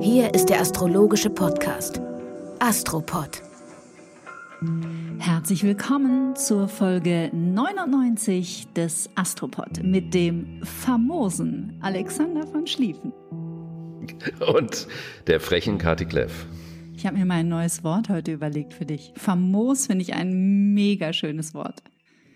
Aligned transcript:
Hier 0.00 0.32
ist 0.34 0.46
der 0.50 0.60
astrologische 0.60 1.30
Podcast 1.30 2.00
Astropod. 2.60 3.42
Herzlich 5.18 5.64
willkommen 5.64 6.36
zur 6.36 6.68
Folge 6.68 7.30
99 7.32 8.72
des 8.74 9.10
Astropod 9.16 9.82
mit 9.82 10.14
dem 10.14 10.62
famosen 10.64 11.78
Alexander 11.80 12.46
von 12.46 12.66
Schlieffen. 12.66 13.12
Und 14.54 14.86
der 15.26 15.40
frechen 15.40 15.78
Kati 15.78 16.04
Kleff. 16.04 16.46
Ich 16.94 17.04
habe 17.06 17.16
mir 17.16 17.24
mal 17.24 17.36
ein 17.36 17.48
neues 17.48 17.82
Wort 17.84 18.08
heute 18.08 18.32
überlegt 18.32 18.74
für 18.74 18.86
dich. 18.86 19.12
Famos 19.16 19.86
finde 19.86 20.02
ich 20.02 20.14
ein 20.14 20.72
mega 20.74 21.12
schönes 21.12 21.54
Wort. 21.54 21.82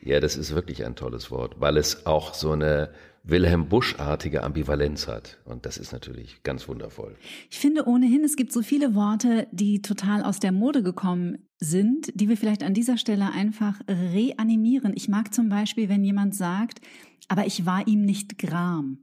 Ja, 0.04 0.18
das 0.18 0.36
ist 0.36 0.54
wirklich 0.54 0.84
ein 0.84 0.96
tolles 0.96 1.30
Wort, 1.30 1.60
weil 1.60 1.76
es 1.76 2.06
auch 2.06 2.34
so 2.34 2.50
eine 2.50 2.90
Wilhelm 3.24 3.68
Busch-artige 3.68 4.42
Ambivalenz 4.42 5.06
hat. 5.06 5.38
Und 5.44 5.64
das 5.64 5.78
ist 5.78 5.92
natürlich 5.92 6.42
ganz 6.42 6.66
wundervoll. 6.66 7.16
Ich 7.50 7.58
finde 7.58 7.86
ohnehin, 7.86 8.24
es 8.24 8.36
gibt 8.36 8.52
so 8.52 8.62
viele 8.62 8.94
Worte, 8.94 9.46
die 9.52 9.80
total 9.80 10.22
aus 10.22 10.40
der 10.40 10.52
Mode 10.52 10.82
gekommen 10.82 11.46
sind, 11.58 12.10
die 12.14 12.28
wir 12.28 12.36
vielleicht 12.36 12.64
an 12.64 12.74
dieser 12.74 12.98
Stelle 12.98 13.30
einfach 13.32 13.80
reanimieren. 13.88 14.92
Ich 14.96 15.08
mag 15.08 15.32
zum 15.32 15.48
Beispiel, 15.48 15.88
wenn 15.88 16.04
jemand 16.04 16.34
sagt, 16.34 16.80
aber 17.28 17.46
ich 17.46 17.64
war 17.64 17.86
ihm 17.86 18.04
nicht 18.04 18.38
gram. 18.38 18.98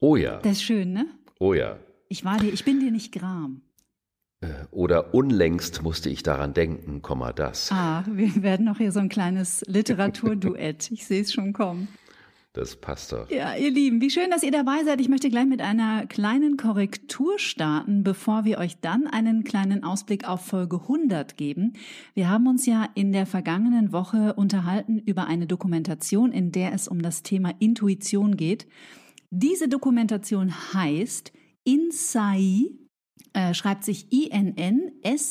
Oh 0.00 0.16
ja. 0.16 0.38
Das 0.38 0.52
ist 0.52 0.62
schön, 0.62 0.92
ne? 0.92 1.06
Oh 1.38 1.54
ja. 1.54 1.78
Ich 2.08 2.24
war 2.24 2.38
dir, 2.38 2.52
ich 2.52 2.64
bin 2.64 2.80
dir 2.80 2.90
nicht 2.90 3.12
gram. 3.12 3.62
Äh, 4.40 4.48
oder 4.70 5.14
unlängst 5.14 5.82
musste 5.82 6.10
ich 6.10 6.22
daran 6.22 6.54
denken, 6.54 7.02
Komma 7.02 7.32
das. 7.32 7.70
Ah, 7.72 8.04
wir 8.10 8.42
werden 8.42 8.66
noch 8.66 8.78
hier 8.78 8.92
so 8.92 9.00
ein 9.00 9.08
kleines 9.08 9.64
Literaturduett. 9.66 10.90
Ich 10.90 11.06
sehe 11.06 11.22
es 11.22 11.32
schon 11.32 11.52
kommen. 11.52 11.88
Das 12.56 12.74
passt 12.74 13.12
doch. 13.12 13.30
Ja, 13.30 13.54
ihr 13.54 13.70
Lieben, 13.70 14.00
wie 14.00 14.08
schön, 14.08 14.30
dass 14.30 14.42
ihr 14.42 14.50
dabei 14.50 14.82
seid. 14.82 14.98
Ich 15.02 15.10
möchte 15.10 15.28
gleich 15.28 15.44
mit 15.44 15.60
einer 15.60 16.06
kleinen 16.06 16.56
Korrektur 16.56 17.38
starten, 17.38 18.02
bevor 18.02 18.46
wir 18.46 18.56
euch 18.56 18.80
dann 18.80 19.06
einen 19.06 19.44
kleinen 19.44 19.84
Ausblick 19.84 20.26
auf 20.26 20.46
Folge 20.46 20.80
100 20.80 21.36
geben. 21.36 21.74
Wir 22.14 22.30
haben 22.30 22.46
uns 22.46 22.64
ja 22.64 22.88
in 22.94 23.12
der 23.12 23.26
vergangenen 23.26 23.92
Woche 23.92 24.32
unterhalten 24.32 24.98
über 25.00 25.26
eine 25.26 25.46
Dokumentation, 25.46 26.32
in 26.32 26.50
der 26.50 26.72
es 26.72 26.88
um 26.88 27.02
das 27.02 27.22
Thema 27.22 27.52
Intuition 27.58 28.38
geht. 28.38 28.66
Diese 29.28 29.68
Dokumentation 29.68 30.50
heißt 30.72 31.34
Insai, 31.62 32.70
äh, 33.34 33.52
schreibt 33.52 33.84
sich 33.84 34.10
I-N-N-S-A-E. 34.10 35.26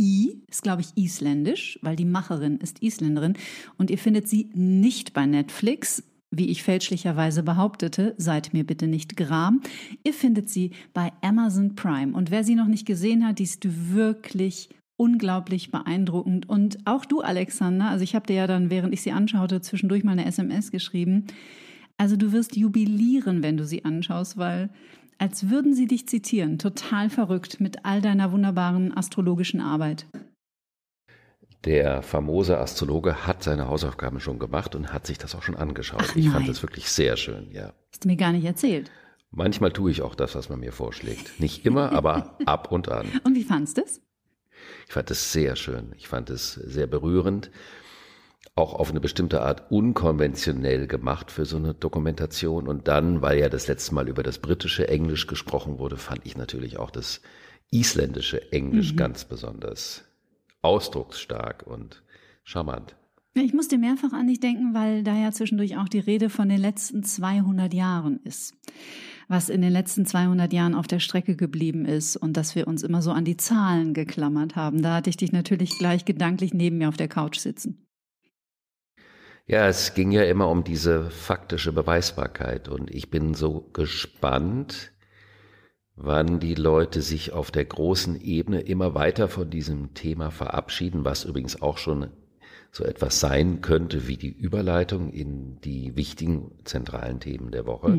I 0.00 0.42
ist, 0.48 0.62
glaube 0.62 0.80
ich, 0.80 0.96
isländisch, 0.96 1.78
weil 1.82 1.94
die 1.94 2.06
Macherin 2.06 2.56
ist 2.56 2.82
Isländerin 2.82 3.34
und 3.76 3.90
ihr 3.90 3.98
findet 3.98 4.26
sie 4.26 4.50
nicht 4.54 5.12
bei 5.12 5.26
Netflix, 5.26 6.02
wie 6.30 6.48
ich 6.48 6.62
fälschlicherweise 6.62 7.42
behauptete, 7.42 8.14
seid 8.16 8.52
mir 8.52 8.64
bitte 8.64 8.86
nicht 8.86 9.16
gram. 9.16 9.60
Ihr 10.04 10.14
findet 10.14 10.48
sie 10.48 10.70
bei 10.94 11.12
Amazon 11.22 11.74
Prime 11.74 12.16
und 12.16 12.30
wer 12.30 12.44
sie 12.44 12.54
noch 12.54 12.68
nicht 12.68 12.86
gesehen 12.86 13.26
hat, 13.26 13.38
die 13.40 13.44
ist 13.44 13.92
wirklich 13.92 14.70
unglaublich 14.96 15.70
beeindruckend 15.70 16.48
und 16.48 16.78
auch 16.84 17.04
du, 17.04 17.20
Alexander, 17.20 17.88
also 17.88 18.04
ich 18.04 18.14
habe 18.14 18.26
dir 18.26 18.36
ja 18.36 18.46
dann, 18.46 18.70
während 18.70 18.92
ich 18.92 19.02
sie 19.02 19.12
anschaute, 19.12 19.60
zwischendurch 19.60 20.04
mal 20.04 20.12
eine 20.12 20.26
SMS 20.26 20.70
geschrieben. 20.70 21.24
Also 21.96 22.16
du 22.16 22.32
wirst 22.32 22.56
jubilieren, 22.56 23.42
wenn 23.42 23.56
du 23.56 23.66
sie 23.66 23.84
anschaust, 23.84 24.38
weil 24.38 24.70
als 25.20 25.50
würden 25.50 25.74
sie 25.74 25.86
dich 25.86 26.08
zitieren. 26.08 26.58
Total 26.58 27.10
verrückt 27.10 27.60
mit 27.60 27.84
all 27.84 28.00
deiner 28.00 28.32
wunderbaren 28.32 28.96
astrologischen 28.96 29.60
Arbeit. 29.60 30.06
Der 31.66 32.00
famose 32.00 32.58
Astrologe 32.58 33.26
hat 33.26 33.42
seine 33.42 33.68
Hausaufgaben 33.68 34.18
schon 34.18 34.38
gemacht 34.38 34.74
und 34.74 34.94
hat 34.94 35.06
sich 35.06 35.18
das 35.18 35.34
auch 35.34 35.42
schon 35.42 35.56
angeschaut. 35.56 36.00
Ach, 36.02 36.16
ich 36.16 36.30
fand 36.30 36.48
das 36.48 36.62
wirklich 36.62 36.90
sehr 36.90 37.18
schön, 37.18 37.50
ja. 37.52 37.74
Hast 37.92 38.04
du 38.04 38.08
mir 38.08 38.16
gar 38.16 38.32
nicht 38.32 38.46
erzählt. 38.46 38.90
Manchmal 39.30 39.72
tue 39.72 39.90
ich 39.90 40.00
auch 40.00 40.14
das, 40.14 40.34
was 40.34 40.48
man 40.48 40.60
mir 40.60 40.72
vorschlägt. 40.72 41.38
Nicht 41.38 41.66
immer, 41.66 41.92
aber 41.92 42.38
ab 42.46 42.72
und 42.72 42.88
an. 42.88 43.06
Und 43.22 43.34
wie 43.34 43.44
fandst 43.44 43.76
du 43.76 43.82
es? 43.82 44.00
Ich 44.86 44.94
fand 44.94 45.10
es 45.10 45.32
sehr 45.32 45.54
schön. 45.54 45.92
Ich 45.98 46.08
fand 46.08 46.30
es 46.30 46.54
sehr 46.54 46.86
berührend. 46.86 47.50
Auch 48.60 48.74
auf 48.74 48.90
eine 48.90 49.00
bestimmte 49.00 49.40
Art 49.40 49.70
unkonventionell 49.70 50.86
gemacht 50.86 51.30
für 51.30 51.46
so 51.46 51.56
eine 51.56 51.72
Dokumentation. 51.72 52.68
Und 52.68 52.88
dann, 52.88 53.22
weil 53.22 53.38
ja 53.38 53.48
das 53.48 53.68
letzte 53.68 53.94
Mal 53.94 54.06
über 54.06 54.22
das 54.22 54.38
britische 54.38 54.86
Englisch 54.86 55.26
gesprochen 55.26 55.78
wurde, 55.78 55.96
fand 55.96 56.26
ich 56.26 56.36
natürlich 56.36 56.76
auch 56.76 56.90
das 56.90 57.22
isländische 57.70 58.52
Englisch 58.52 58.96
ganz 58.96 59.24
besonders 59.24 60.04
ausdrucksstark 60.60 61.66
und 61.66 62.02
charmant. 62.44 62.96
Ich 63.32 63.54
musste 63.54 63.78
mehrfach 63.78 64.12
an 64.12 64.26
dich 64.26 64.40
denken, 64.40 64.74
weil 64.74 65.04
da 65.04 65.16
ja 65.16 65.32
zwischendurch 65.32 65.78
auch 65.78 65.88
die 65.88 66.00
Rede 66.00 66.28
von 66.28 66.50
den 66.50 66.60
letzten 66.60 67.02
200 67.02 67.72
Jahren 67.72 68.20
ist. 68.24 68.52
Was 69.26 69.48
in 69.48 69.62
den 69.62 69.72
letzten 69.72 70.04
200 70.04 70.52
Jahren 70.52 70.74
auf 70.74 70.86
der 70.86 71.00
Strecke 71.00 71.34
geblieben 71.34 71.86
ist 71.86 72.14
und 72.14 72.36
dass 72.36 72.54
wir 72.54 72.68
uns 72.68 72.82
immer 72.82 73.00
so 73.00 73.10
an 73.10 73.24
die 73.24 73.38
Zahlen 73.38 73.94
geklammert 73.94 74.54
haben. 74.54 74.82
Da 74.82 74.96
hatte 74.96 75.08
ich 75.08 75.16
dich 75.16 75.32
natürlich 75.32 75.78
gleich 75.78 76.04
gedanklich 76.04 76.52
neben 76.52 76.76
mir 76.76 76.90
auf 76.90 76.98
der 76.98 77.08
Couch 77.08 77.38
sitzen. 77.38 77.86
Ja, 79.50 79.66
es 79.66 79.94
ging 79.94 80.12
ja 80.12 80.22
immer 80.22 80.48
um 80.48 80.62
diese 80.62 81.10
faktische 81.10 81.72
Beweisbarkeit 81.72 82.68
und 82.68 82.88
ich 82.88 83.10
bin 83.10 83.34
so 83.34 83.68
gespannt, 83.72 84.92
wann 85.96 86.38
die 86.38 86.54
Leute 86.54 87.02
sich 87.02 87.32
auf 87.32 87.50
der 87.50 87.64
großen 87.64 88.20
Ebene 88.20 88.60
immer 88.60 88.94
weiter 88.94 89.26
von 89.26 89.50
diesem 89.50 89.92
Thema 89.92 90.30
verabschieden, 90.30 91.04
was 91.04 91.24
übrigens 91.24 91.62
auch 91.62 91.78
schon 91.78 92.10
so 92.70 92.84
etwas 92.84 93.18
sein 93.18 93.60
könnte 93.60 94.06
wie 94.06 94.16
die 94.16 94.30
Überleitung 94.30 95.10
in 95.10 95.60
die 95.62 95.96
wichtigen 95.96 96.52
zentralen 96.64 97.18
Themen 97.18 97.50
der 97.50 97.66
Woche. 97.66 97.98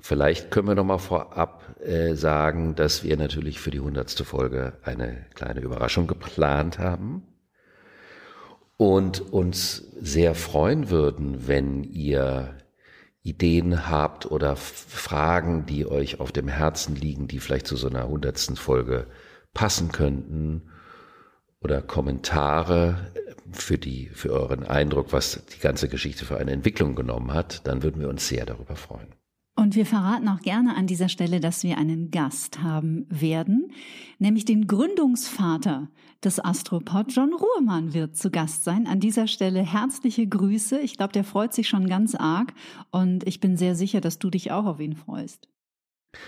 Vielleicht 0.00 0.50
können 0.50 0.68
wir 0.68 0.74
noch 0.74 0.86
mal 0.86 0.96
vorab 0.96 1.78
äh, 1.84 2.14
sagen, 2.14 2.74
dass 2.76 3.04
wir 3.04 3.18
natürlich 3.18 3.60
für 3.60 3.70
die 3.70 3.80
hundertste 3.80 4.24
Folge 4.24 4.78
eine 4.82 5.26
kleine 5.34 5.60
Überraschung 5.60 6.06
geplant 6.06 6.78
haben 6.78 7.24
und 8.76 9.32
uns 9.32 9.88
sehr 9.98 10.34
freuen 10.34 10.90
würden, 10.90 11.48
wenn 11.48 11.84
ihr 11.84 12.56
Ideen 13.22 13.88
habt 13.88 14.30
oder 14.30 14.54
Fragen, 14.56 15.66
die 15.66 15.86
euch 15.86 16.20
auf 16.20 16.30
dem 16.30 16.48
Herzen 16.48 16.94
liegen, 16.94 17.26
die 17.26 17.40
vielleicht 17.40 17.66
zu 17.66 17.76
so 17.76 17.88
einer 17.88 18.06
hundertsten 18.06 18.56
Folge 18.56 19.06
passen 19.52 19.90
könnten 19.90 20.70
oder 21.60 21.82
Kommentare 21.82 23.12
für 23.50 23.78
die, 23.78 24.08
für 24.10 24.30
euren 24.30 24.64
Eindruck, 24.64 25.12
was 25.12 25.44
die 25.54 25.60
ganze 25.60 25.88
Geschichte 25.88 26.24
für 26.24 26.36
eine 26.36 26.52
Entwicklung 26.52 26.94
genommen 26.94 27.32
hat, 27.32 27.66
dann 27.66 27.82
würden 27.82 28.00
wir 28.00 28.08
uns 28.08 28.28
sehr 28.28 28.46
darüber 28.46 28.76
freuen. 28.76 29.08
Und 29.58 29.74
wir 29.74 29.86
verraten 29.86 30.28
auch 30.28 30.40
gerne 30.40 30.76
an 30.76 30.86
dieser 30.86 31.08
Stelle, 31.08 31.40
dass 31.40 31.64
wir 31.64 31.78
einen 31.78 32.10
Gast 32.10 32.62
haben 32.62 33.06
werden, 33.08 33.72
nämlich 34.18 34.44
den 34.44 34.66
Gründungsvater 34.66 35.88
des 36.22 36.44
Astropod. 36.44 37.10
John 37.10 37.32
Ruhrmann 37.32 37.94
wird 37.94 38.16
zu 38.16 38.30
Gast 38.30 38.64
sein. 38.64 38.86
An 38.86 39.00
dieser 39.00 39.26
Stelle 39.26 39.60
herzliche 39.60 40.26
Grüße. 40.26 40.78
Ich 40.80 40.98
glaube, 40.98 41.14
der 41.14 41.24
freut 41.24 41.54
sich 41.54 41.68
schon 41.68 41.88
ganz 41.88 42.14
arg 42.14 42.52
und 42.90 43.26
ich 43.26 43.40
bin 43.40 43.56
sehr 43.56 43.74
sicher, 43.74 44.02
dass 44.02 44.18
du 44.18 44.28
dich 44.28 44.52
auch 44.52 44.66
auf 44.66 44.78
ihn 44.78 44.94
freust. 44.94 45.48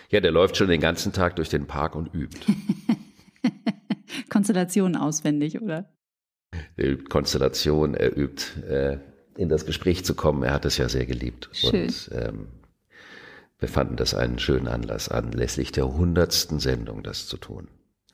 Ja, 0.08 0.20
der 0.20 0.30
läuft 0.30 0.56
schon 0.56 0.68
den 0.68 0.80
ganzen 0.80 1.12
Tag 1.12 1.36
durch 1.36 1.50
den 1.50 1.66
Park 1.66 1.96
und 1.96 2.14
übt. 2.14 2.40
Konstellationen 4.30 4.96
auswendig, 4.96 5.60
oder? 5.60 5.92
Er 6.76 6.92
übt 6.92 7.04
Konstellation, 7.10 7.92
er 7.94 8.16
übt 8.16 8.60
äh, 8.66 8.98
in 9.36 9.50
das 9.50 9.66
Gespräch 9.66 10.04
zu 10.04 10.14
kommen. 10.14 10.42
Er 10.44 10.54
hat 10.54 10.64
es 10.64 10.78
ja 10.78 10.88
sehr 10.88 11.04
geliebt. 11.04 11.50
Schön. 11.52 11.84
Und 11.84 12.10
ähm, 12.12 12.46
wir 13.58 13.68
fanden 13.68 13.96
das 13.96 14.14
einen 14.14 14.38
schönen 14.38 14.68
Anlass, 14.68 15.08
anlässlich 15.08 15.72
der 15.72 15.92
hundertsten 15.92 16.60
Sendung 16.60 17.02
das 17.02 17.26
zu 17.26 17.36
tun. 17.36 17.68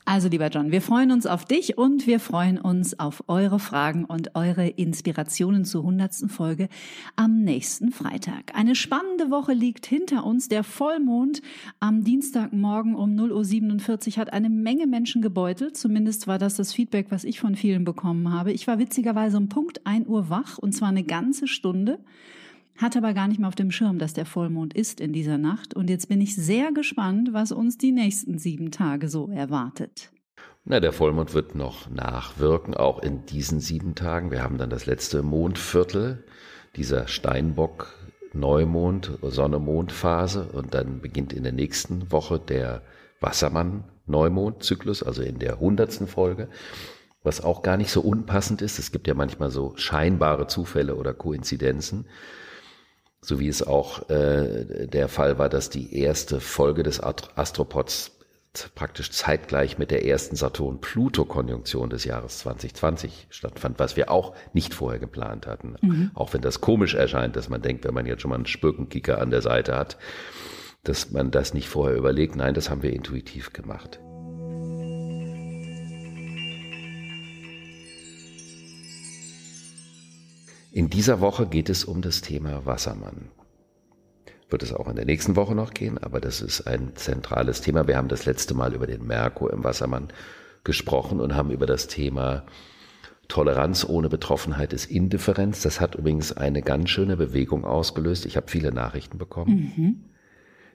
Also 0.07 0.29
lieber 0.29 0.49
John, 0.49 0.71
wir 0.71 0.83
freuen 0.83 1.13
uns 1.13 1.25
auf 1.25 1.47
dich 1.47 1.79
und 1.79 2.07
wir 2.07 2.21
freuen 2.21 2.59
uns 2.59 2.99
auf 2.99 3.25
eure 3.27 3.59
Fragen 3.59 4.05
und 4.05 4.35
eure 4.35 4.69
Inspirationen 4.69 5.65
zur 5.65 5.83
hundertsten 5.83 6.29
Folge 6.29 6.69
am 7.17 7.43
nächsten 7.43 7.91
Freitag. 7.91 8.55
Eine 8.55 8.75
spannende 8.75 9.31
Woche 9.31 9.55
liegt 9.55 9.87
hinter 9.87 10.27
uns. 10.27 10.49
Der 10.49 10.63
Vollmond 10.63 11.41
am 11.81 12.05
Dienstagmorgen 12.05 12.95
um 12.95 13.17
0.47 13.17 14.09
Uhr 14.09 14.17
hat 14.19 14.33
eine 14.35 14.51
Menge 14.51 14.87
Menschen 14.87 15.23
gebeutelt. 15.23 15.75
Zumindest 15.75 16.27
war 16.27 16.39
das 16.39 16.57
das 16.57 16.75
Feedback, 16.75 17.07
was 17.09 17.25
ich 17.25 17.41
von 17.41 17.57
vielen 17.57 17.85
bekommen 17.85 18.31
habe. 18.31 18.53
Ich 18.53 18.67
war 18.67 18.79
witzigerweise 18.79 19.39
um 19.39 19.49
Punkt 19.49 19.87
1 19.87 20.07
Uhr 20.07 20.29
wach 20.29 20.59
und 20.59 20.73
zwar 20.73 20.89
eine 20.89 21.05
ganze 21.05 21.49
Stunde. 21.49 21.99
Hatte 22.77 22.99
aber 22.99 23.15
gar 23.15 23.29
nicht 23.29 23.39
mehr 23.39 23.49
auf 23.49 23.55
dem 23.55 23.71
Schirm, 23.71 23.99
dass 23.99 24.15
der 24.15 24.27
Vollmond 24.27 24.75
ist 24.75 25.01
in 25.01 25.13
dieser 25.13 25.39
Nacht. 25.39 25.75
Und 25.75 25.91
jetzt 25.91 26.09
bin 26.09 26.21
ich 26.21 26.35
sehr 26.35 26.73
gespannt, 26.73 27.31
was 27.33 27.53
uns 27.53 27.79
die 27.79 27.93
nächsten 27.93 28.39
sieben 28.39 28.71
Tage 28.71 29.09
so 29.09 29.29
erwartet. 29.29 30.11
Na, 30.65 30.81
der 30.81 30.93
Vollmond 30.93 31.35
wird 31.35 31.55
noch 31.55 31.91
nachwirken, 31.91 32.75
auch 32.75 33.03
in 33.03 33.27
diesen 33.27 33.61
sieben 33.61 33.95
Tagen. 33.95 34.31
Wir 34.31 34.43
haben 34.43 34.59
dann 34.59 34.71
das 34.71 34.87
letzte 34.87 35.23
Mondviertel 35.23 36.25
dieser 36.75 37.07
Steinbock 37.07 37.95
Neumond, 38.33 39.19
Sonne-Mond-Phase 39.23 40.49
und 40.53 40.75
dann 40.75 41.01
beginnt 41.01 41.33
in 41.33 41.45
der 41.45 41.53
nächsten 41.53 42.11
Woche 42.11 42.41
der 42.41 42.83
Wassermann-Neumond-Zyklus, 43.21 45.03
also 45.03 45.23
in 45.23 45.39
der 45.39 45.61
hundertsten 45.61 46.09
Folge, 46.09 46.49
was 47.23 47.43
auch 47.43 47.63
gar 47.63 47.77
nicht 47.77 47.91
so 47.91 48.01
unpassend 48.01 48.61
ist. 48.61 48.79
Es 48.79 48.91
gibt 48.91 49.07
ja 49.07 49.15
manchmal 49.15 49.51
so 49.51 49.75
scheinbare 49.77 50.47
Zufälle 50.49 50.97
oder 50.97 51.15
Koinzidenzen 51.15 52.07
so 53.25 53.41
wie 53.41 53.49
es 53.49 53.67
auch 53.67 54.09
äh, 54.11 54.87
der 54.87 55.09
Fall 55.09 55.39
war, 55.39 55.49
dass 55.49 55.71
die 55.71 55.99
erste 55.99 56.41
Folge 56.41 56.83
des 56.83 57.01
Astropods 57.01 58.13
praktisch 58.75 59.11
zeitgleich 59.11 59.79
mit 59.79 59.91
der 59.91 60.07
ersten 60.07 60.37
Saturn-Pluto-Konjunktion 60.37 61.91
des 61.91 62.05
Jahres 62.05 62.39
2020 62.39 63.27
stattfand, 63.31 63.79
was 63.79 63.97
wir 63.97 64.11
auch 64.11 64.35
nicht 64.53 64.75
vorher 64.75 65.01
geplant 65.01 65.47
hatten. 65.47 65.77
Mhm. 65.81 66.11
Auch 66.15 66.35
wenn 66.35 66.41
das 66.41 66.61
komisch 66.61 66.95
erscheint, 66.95 67.35
dass 67.35 67.49
man 67.49 67.63
denkt, 67.63 67.85
wenn 67.85 67.95
man 67.95 68.07
jetzt 68.07 68.23
schon 68.23 68.29
mal 68.29 68.37
einen 68.37 68.47
Spökenkicker 68.47 69.21
an 69.21 69.31
der 69.31 69.43
Seite 69.43 69.75
hat, 69.75 69.97
dass 70.85 71.11
man 71.11 71.31
das 71.31 71.55
nicht 71.55 71.69
vorher 71.69 71.97
überlegt. 71.97 72.37
Nein, 72.37 72.55
das 72.55 72.71
haben 72.71 72.83
wir 72.83 72.93
intuitiv 72.93 73.53
gemacht. 73.53 73.99
In 80.75 80.91
dieser 80.91 81.21
Woche 81.21 81.47
geht 81.47 81.71
es 81.71 81.85
um 81.85 82.03
das 82.03 82.21
Thema 82.21 82.67
Wassermann. 82.67 83.29
Wird 84.51 84.65
es 84.65 84.73
auch 84.73 84.89
in 84.89 84.97
der 84.97 85.05
nächsten 85.05 85.37
Woche 85.37 85.55
noch 85.55 85.73
gehen, 85.73 85.99
aber 85.99 86.21
das 86.21 86.41
ist 86.41 86.63
ein 86.63 86.97
zentrales 86.97 87.61
Thema. 87.61 87.87
Wir 87.87 87.97
haben 87.97 88.09
das 88.09 88.27
letzte 88.27 88.55
Mal 88.55 88.75
über 88.75 88.89
den 88.89 89.07
Merkur 89.07 89.53
im 89.53 89.63
Wassermann 89.63 90.09
gesprochen 90.65 91.21
und 91.21 91.37
haben 91.37 91.53
über 91.53 91.67
das 91.67 91.87
Thema 91.87 92.45
Toleranz 93.29 93.87
ohne 93.89 94.09
Betroffenheit 94.09 94.73
ist 94.73 94.91
Indifferenz. 94.91 95.63
Das 95.63 95.81
hat 95.81 95.95
übrigens 95.95 96.33
eine 96.33 96.61
ganz 96.61 96.91
schöne 96.91 97.17
Bewegung 97.17 97.65
ausgelöst. 97.65 98.27
Ich 98.27 98.37
habe 98.37 98.51
viele 98.51 98.73
Nachrichten 98.73 99.17
bekommen. 99.17 99.73
Mhm 99.77 100.05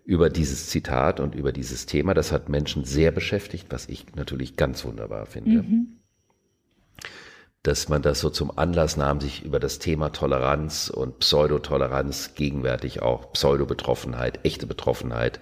über 0.06 0.32
dieses 0.32 0.70
Zitat 0.70 1.20
und 1.20 1.36
über 1.36 1.52
dieses 1.52 1.86
Thema. 1.86 2.16
Das 2.16 2.32
hat 2.32 2.50
Menschen 2.50 2.84
sehr 2.84 3.12
beschäftigt, 3.12 3.68
was 3.70 3.88
ich 3.88 4.16
natürlich 4.16 4.56
ganz 4.56 4.84
wunderbar 4.84 5.28
finde. 5.28 5.62
Mhm 5.62 6.00
dass 7.64 7.90
man 7.90 8.02
das 8.02 8.20
so 8.20 8.30
zum 8.30 8.58
Anlass 8.58 8.96
nahm, 8.96 9.20
sich 9.20 9.44
über 9.44 9.60
das 9.60 9.80
Thema 9.80 10.12
Toleranz 10.12 10.90
und 10.90 11.20
Pseudotoleranz 11.20 12.36
gegenwärtig 12.36 13.02
auch 13.02 13.34
Pseudobetroffenheit, 13.34 14.46
echte 14.46 14.66
Betroffenheit, 14.66 15.40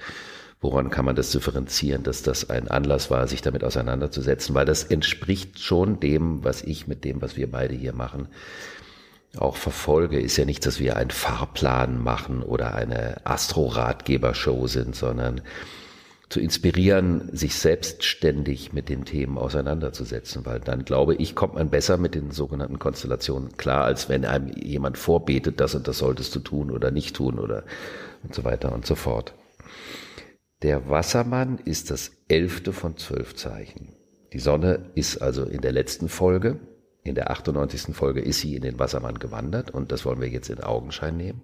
woran 0.60 0.90
kann 0.90 1.06
man 1.06 1.16
das 1.16 1.32
differenzieren, 1.32 2.02
dass 2.04 2.24
das 2.24 2.50
ein 2.50 2.68
Anlass 2.68 3.12
war, 3.12 3.28
sich 3.28 3.44
damit 3.44 3.64
auseinanderzusetzen, 3.64 4.56
weil 4.56 4.66
das 4.66 4.84
entspricht 4.84 5.60
schon 5.60 6.00
dem, 6.00 6.44
was 6.44 6.64
ich 6.64 6.88
mit 6.88 7.04
dem, 7.04 7.22
was 7.22 7.38
wir 7.38 7.52
beide 7.52 7.76
hier 7.76 7.94
machen, 7.94 8.28
auch 9.38 9.56
verfolge, 9.56 10.20
ist 10.20 10.38
ja 10.38 10.46
nicht, 10.46 10.66
dass 10.66 10.80
wir 10.80 10.98
einen 10.98 11.12
Fahrplan 11.12 12.02
machen 12.02 12.42
oder 12.42 12.74
eine 12.74 13.26
Astro-Ratgeber-Show 13.26 14.66
sind, 14.66 14.96
sondern 14.96 15.42
zu 16.30 16.42
inspirieren, 16.42 17.30
sich 17.32 17.56
selbstständig 17.56 18.74
mit 18.74 18.90
den 18.90 19.06
Themen 19.06 19.38
auseinanderzusetzen, 19.38 20.46
weil 20.46 20.60
dann 20.60 20.84
glaube 20.84 21.16
ich, 21.16 21.36
kommt 21.36 21.56
man 21.56 21.70
besser 21.70 21.98
mit 21.98 22.16
den 22.16 22.32
sogenannten 22.32 22.80
Konstellationen 22.80 23.56
klar, 23.56 23.86
als 23.86 24.10
wenn 24.10 24.26
einem 24.26 24.50
jemand 24.50 24.98
vorbetet, 24.98 25.62
das 25.62 25.74
und 25.76 25.88
das 25.88 26.00
solltest 26.00 26.36
du 26.36 26.40
tun 26.40 26.72
oder 26.72 26.92
nicht 26.92 27.16
tun 27.16 27.40
oder 27.40 27.64
und 28.24 28.36
so 28.36 28.44
weiter 28.44 28.74
und 28.74 28.86
so 28.86 28.96
fort. 28.96 29.34
Der 30.64 30.90
Wassermann 30.90 31.60
ist 31.60 31.92
das 31.92 32.12
elfte 32.28 32.74
von 32.74 32.98
zwölf 32.98 33.36
Zeichen. 33.36 33.94
Die 34.34 34.40
Sonne 34.40 34.92
ist 34.96 35.22
also 35.22 35.46
in 35.46 35.62
der 35.62 35.72
letzten 35.72 36.10
Folge, 36.10 36.60
in 37.04 37.16
der 37.16 37.32
98. 37.32 37.96
Folge 37.96 38.20
ist 38.20 38.40
sie 38.40 38.56
in 38.56 38.64
den 38.64 38.80
Wassermann 38.80 39.20
gewandert 39.20 39.72
und 39.72 39.94
das 39.94 40.04
wollen 40.04 40.20
wir 40.20 40.28
jetzt 40.28 40.50
in 40.50 40.62
Augenschein 40.62 41.16
nehmen. 41.16 41.42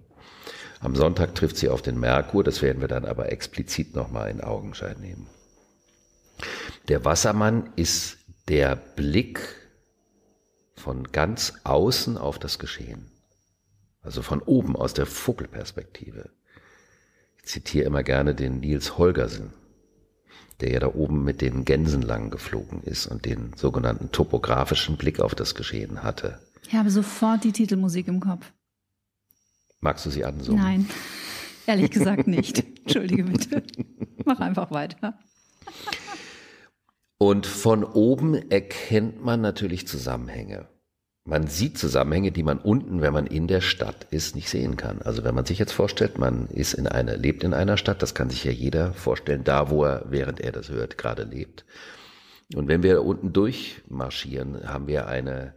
Am 0.80 0.94
Sonntag 0.94 1.34
trifft 1.34 1.56
sie 1.56 1.68
auf 1.68 1.82
den 1.82 1.98
Merkur, 1.98 2.44
das 2.44 2.62
werden 2.62 2.80
wir 2.80 2.88
dann 2.88 3.04
aber 3.04 3.32
explizit 3.32 3.94
nochmal 3.94 4.30
in 4.30 4.40
Augenschein 4.40 4.98
nehmen. 5.00 5.26
Der 6.88 7.04
Wassermann 7.04 7.70
ist 7.76 8.18
der 8.48 8.76
Blick 8.76 9.40
von 10.74 11.10
ganz 11.12 11.54
außen 11.64 12.18
auf 12.18 12.38
das 12.38 12.58
Geschehen. 12.58 13.10
Also 14.02 14.20
von 14.20 14.42
oben 14.42 14.76
aus 14.76 14.92
der 14.92 15.06
Vogelperspektive. 15.06 16.30
Ich 17.38 17.46
zitiere 17.46 17.86
immer 17.86 18.02
gerne 18.02 18.34
den 18.34 18.60
Nils 18.60 18.98
Holgersen, 18.98 19.54
der 20.60 20.72
ja 20.72 20.80
da 20.80 20.88
oben 20.88 21.24
mit 21.24 21.40
den 21.40 21.64
Gänsen 21.64 22.02
lang 22.02 22.30
geflogen 22.30 22.82
ist 22.82 23.06
und 23.06 23.24
den 23.24 23.52
sogenannten 23.56 24.12
topografischen 24.12 24.98
Blick 24.98 25.20
auf 25.20 25.34
das 25.34 25.54
Geschehen 25.54 26.02
hatte. 26.02 26.38
Ich 26.66 26.74
habe 26.74 26.90
sofort 26.90 27.44
die 27.44 27.52
Titelmusik 27.52 28.08
im 28.08 28.20
Kopf. 28.20 28.52
Magst 29.84 30.06
du 30.06 30.10
sie 30.10 30.24
ansummen? 30.24 30.62
Nein, 30.62 30.88
ehrlich 31.66 31.90
gesagt 31.90 32.26
nicht. 32.26 32.58
Entschuldige 32.84 33.24
bitte. 33.24 33.62
Mach 34.24 34.40
einfach 34.40 34.70
weiter. 34.70 35.18
Und 37.18 37.46
von 37.46 37.84
oben 37.84 38.50
erkennt 38.50 39.22
man 39.22 39.42
natürlich 39.42 39.86
Zusammenhänge. 39.86 40.68
Man 41.26 41.48
sieht 41.48 41.76
Zusammenhänge, 41.76 42.32
die 42.32 42.42
man 42.42 42.58
unten, 42.58 43.02
wenn 43.02 43.12
man 43.12 43.26
in 43.26 43.46
der 43.46 43.60
Stadt 43.60 44.06
ist, 44.10 44.34
nicht 44.34 44.48
sehen 44.48 44.78
kann. 44.78 45.02
Also 45.02 45.22
wenn 45.22 45.34
man 45.34 45.44
sich 45.44 45.58
jetzt 45.58 45.72
vorstellt, 45.72 46.16
man 46.16 46.46
ist 46.46 46.72
in 46.72 46.86
einer, 46.86 47.18
lebt 47.18 47.44
in 47.44 47.52
einer 47.52 47.76
Stadt, 47.76 48.00
das 48.00 48.14
kann 48.14 48.30
sich 48.30 48.42
ja 48.44 48.52
jeder 48.52 48.94
vorstellen, 48.94 49.44
da 49.44 49.68
wo 49.68 49.84
er, 49.84 50.06
während 50.08 50.40
er 50.40 50.52
das 50.52 50.70
hört, 50.70 50.96
gerade 50.96 51.24
lebt. 51.24 51.66
Und 52.54 52.68
wenn 52.68 52.82
wir 52.82 53.04
unten 53.04 53.34
durchmarschieren, 53.34 54.66
haben 54.66 54.86
wir 54.86 55.08
eine 55.08 55.52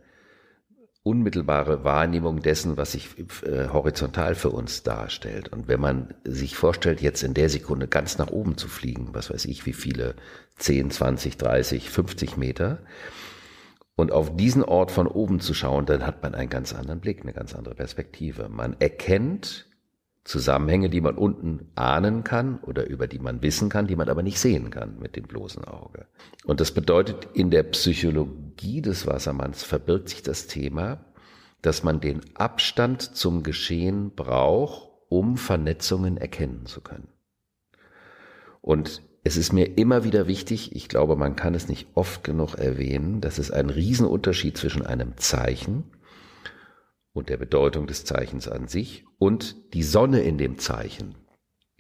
unmittelbare 1.08 1.84
Wahrnehmung 1.84 2.42
dessen, 2.42 2.76
was 2.76 2.92
sich 2.92 3.16
äh, 3.44 3.70
horizontal 3.70 4.36
für 4.36 4.50
uns 4.50 4.84
darstellt. 4.84 5.50
Und 5.50 5.68
wenn 5.68 5.80
man 5.80 6.14
sich 6.24 6.56
vorstellt, 6.56 7.02
jetzt 7.02 7.24
in 7.24 7.34
der 7.34 7.50
Sekunde 7.50 7.88
ganz 7.88 8.18
nach 8.18 8.30
oben 8.30 8.58
zu 8.58 8.68
fliegen, 8.68 9.10
was 9.14 9.30
weiß 9.30 9.46
ich, 9.46 9.66
wie 9.66 9.74
viele, 9.74 10.16
10, 10.58 10.92
20, 10.92 11.38
30, 11.38 11.90
50 11.90 12.38
Meter, 12.38 12.80
und 13.96 14.12
auf 14.12 14.36
diesen 14.36 14.64
Ort 14.64 14.92
von 14.92 15.08
oben 15.08 15.40
zu 15.40 15.56
schauen, 15.56 15.88
dann 15.88 16.06
hat 16.06 16.22
man 16.22 16.36
einen 16.36 16.50
ganz 16.50 16.74
anderen 16.74 17.00
Blick, 17.00 17.22
eine 17.22 17.34
ganz 17.34 17.56
andere 17.56 17.74
Perspektive. 17.74 18.48
Man 18.48 18.76
erkennt 18.80 19.67
Zusammenhänge, 20.28 20.90
die 20.90 21.00
man 21.00 21.16
unten 21.16 21.72
ahnen 21.76 22.26
kann 22.26 22.60
oder 22.60 22.86
über 22.86 23.08
die 23.08 23.20
man 23.20 23.42
wissen 23.42 23.70
kann, 23.70 23.88
die 23.88 23.96
man 23.96 24.10
aber 24.10 24.24
nicht 24.24 24.40
sehen 24.40 24.70
kann 24.70 25.00
mit 25.00 25.16
dem 25.16 25.24
bloßen 25.24 25.64
Auge. 25.64 26.06
Und 26.44 26.60
das 26.60 26.72
bedeutet, 26.72 27.30
in 27.34 27.50
der 27.50 27.64
Psychologie 27.64 28.82
des 28.82 29.08
Wassermanns 29.08 29.64
verbirgt 29.64 30.10
sich 30.10 30.24
das 30.24 30.48
Thema, 30.48 31.00
dass 31.62 31.84
man 31.84 32.02
den 32.02 32.22
Abstand 32.36 33.02
zum 33.02 33.42
Geschehen 33.42 34.12
braucht, 34.16 34.90
um 35.08 35.38
Vernetzungen 35.38 36.18
erkennen 36.18 36.66
zu 36.66 36.82
können. 36.82 37.08
Und 38.60 39.02
es 39.24 39.38
ist 39.38 39.54
mir 39.54 39.78
immer 39.78 40.04
wieder 40.04 40.28
wichtig, 40.28 40.76
ich 40.76 40.90
glaube, 40.90 41.16
man 41.16 41.38
kann 41.38 41.56
es 41.56 41.70
nicht 41.70 41.88
oft 41.94 42.26
genug 42.26 42.56
erwähnen, 42.56 43.22
dass 43.22 43.38
es 43.38 43.50
einen 43.50 43.70
Riesenunterschied 43.70 44.58
zwischen 44.58 44.86
einem 44.86 45.16
Zeichen 45.18 45.86
und 47.18 47.30
der 47.30 47.38
Bedeutung 47.38 47.88
des 47.88 48.06
Zeichens 48.06 48.48
an 48.48 48.68
sich 48.68 49.06
und 49.18 49.74
die 49.74 49.84
Sonne 49.84 50.22
in 50.22 50.38
dem 50.38 50.58
Zeichen 50.60 51.16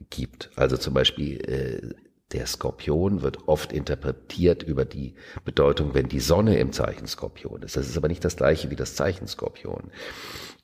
gibt. 0.10 0.52
Also 0.56 0.78
zum 0.78 0.94
Beispiel 0.94 1.40
äh, 1.42 1.96
der 2.34 2.46
Skorpion 2.46 3.22
wird 3.22 3.48
oft 3.48 3.72
interpretiert 3.72 4.64
über 4.64 4.84
die 4.84 5.16
Bedeutung, 5.46 5.94
wenn 5.94 6.10
die 6.10 6.20
Sonne 6.20 6.58
im 6.60 6.74
Zeichen 6.74 7.08
Skorpion 7.08 7.62
ist. 7.62 7.78
Das 7.78 7.88
ist 7.88 7.96
aber 7.96 8.10
nicht 8.10 8.26
das 8.26 8.36
gleiche 8.36 8.70
wie 8.70 8.76
das 8.76 8.96
Zeichen 8.96 9.28
Skorpion. 9.28 9.92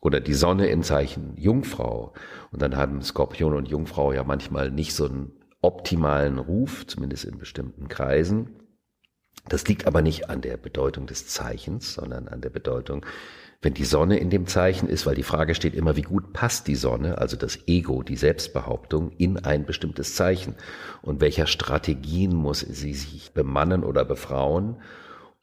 Oder 0.02 0.20
die 0.20 0.34
Sonne 0.34 0.68
im 0.68 0.84
Zeichen 0.84 1.38
Jungfrau. 1.38 2.14
Und 2.52 2.62
dann 2.62 2.76
haben 2.76 3.02
Skorpion 3.02 3.54
und 3.54 3.70
Jungfrau 3.70 4.12
ja 4.12 4.26
manchmal 4.26 4.72
nicht 4.72 4.94
so 4.94 5.06
einen 5.06 5.32
optimalen 5.62 6.38
Ruf, 6.38 6.86
zumindest 6.86 7.24
in 7.24 7.38
bestimmten 7.38 7.88
Kreisen. 7.88 8.50
Das 9.48 9.66
liegt 9.68 9.88
aber 9.88 10.02
nicht 10.02 10.30
an 10.30 10.42
der 10.42 10.58
Bedeutung 10.58 11.08
des 11.08 11.28
Zeichens, 11.28 11.94
sondern 11.94 12.28
an 12.28 12.42
der 12.42 12.50
Bedeutung 12.50 13.06
wenn 13.64 13.74
die 13.74 13.86
Sonne 13.86 14.18
in 14.18 14.30
dem 14.30 14.46
Zeichen 14.46 14.88
ist, 14.88 15.06
weil 15.06 15.16
die 15.16 15.24
Frage 15.24 15.56
steht 15.56 15.74
immer, 15.74 15.96
wie 15.96 16.02
gut 16.02 16.34
passt 16.34 16.68
die 16.68 16.76
Sonne, 16.76 17.18
also 17.18 17.38
das 17.38 17.68
Ego, 17.68 18.04
die 18.04 18.18
Selbstbehauptung, 18.18 19.12
in 19.18 19.38
ein 19.38 19.66
bestimmtes 19.66 20.16
Zeichen 20.16 20.56
und 21.02 21.22
welcher 21.22 21.48
Strategien 21.48 22.36
muss 22.36 22.60
sie 22.60 22.94
sich 22.94 23.32
bemannen 23.32 23.84
oder 23.84 24.06
befrauen, 24.06 24.82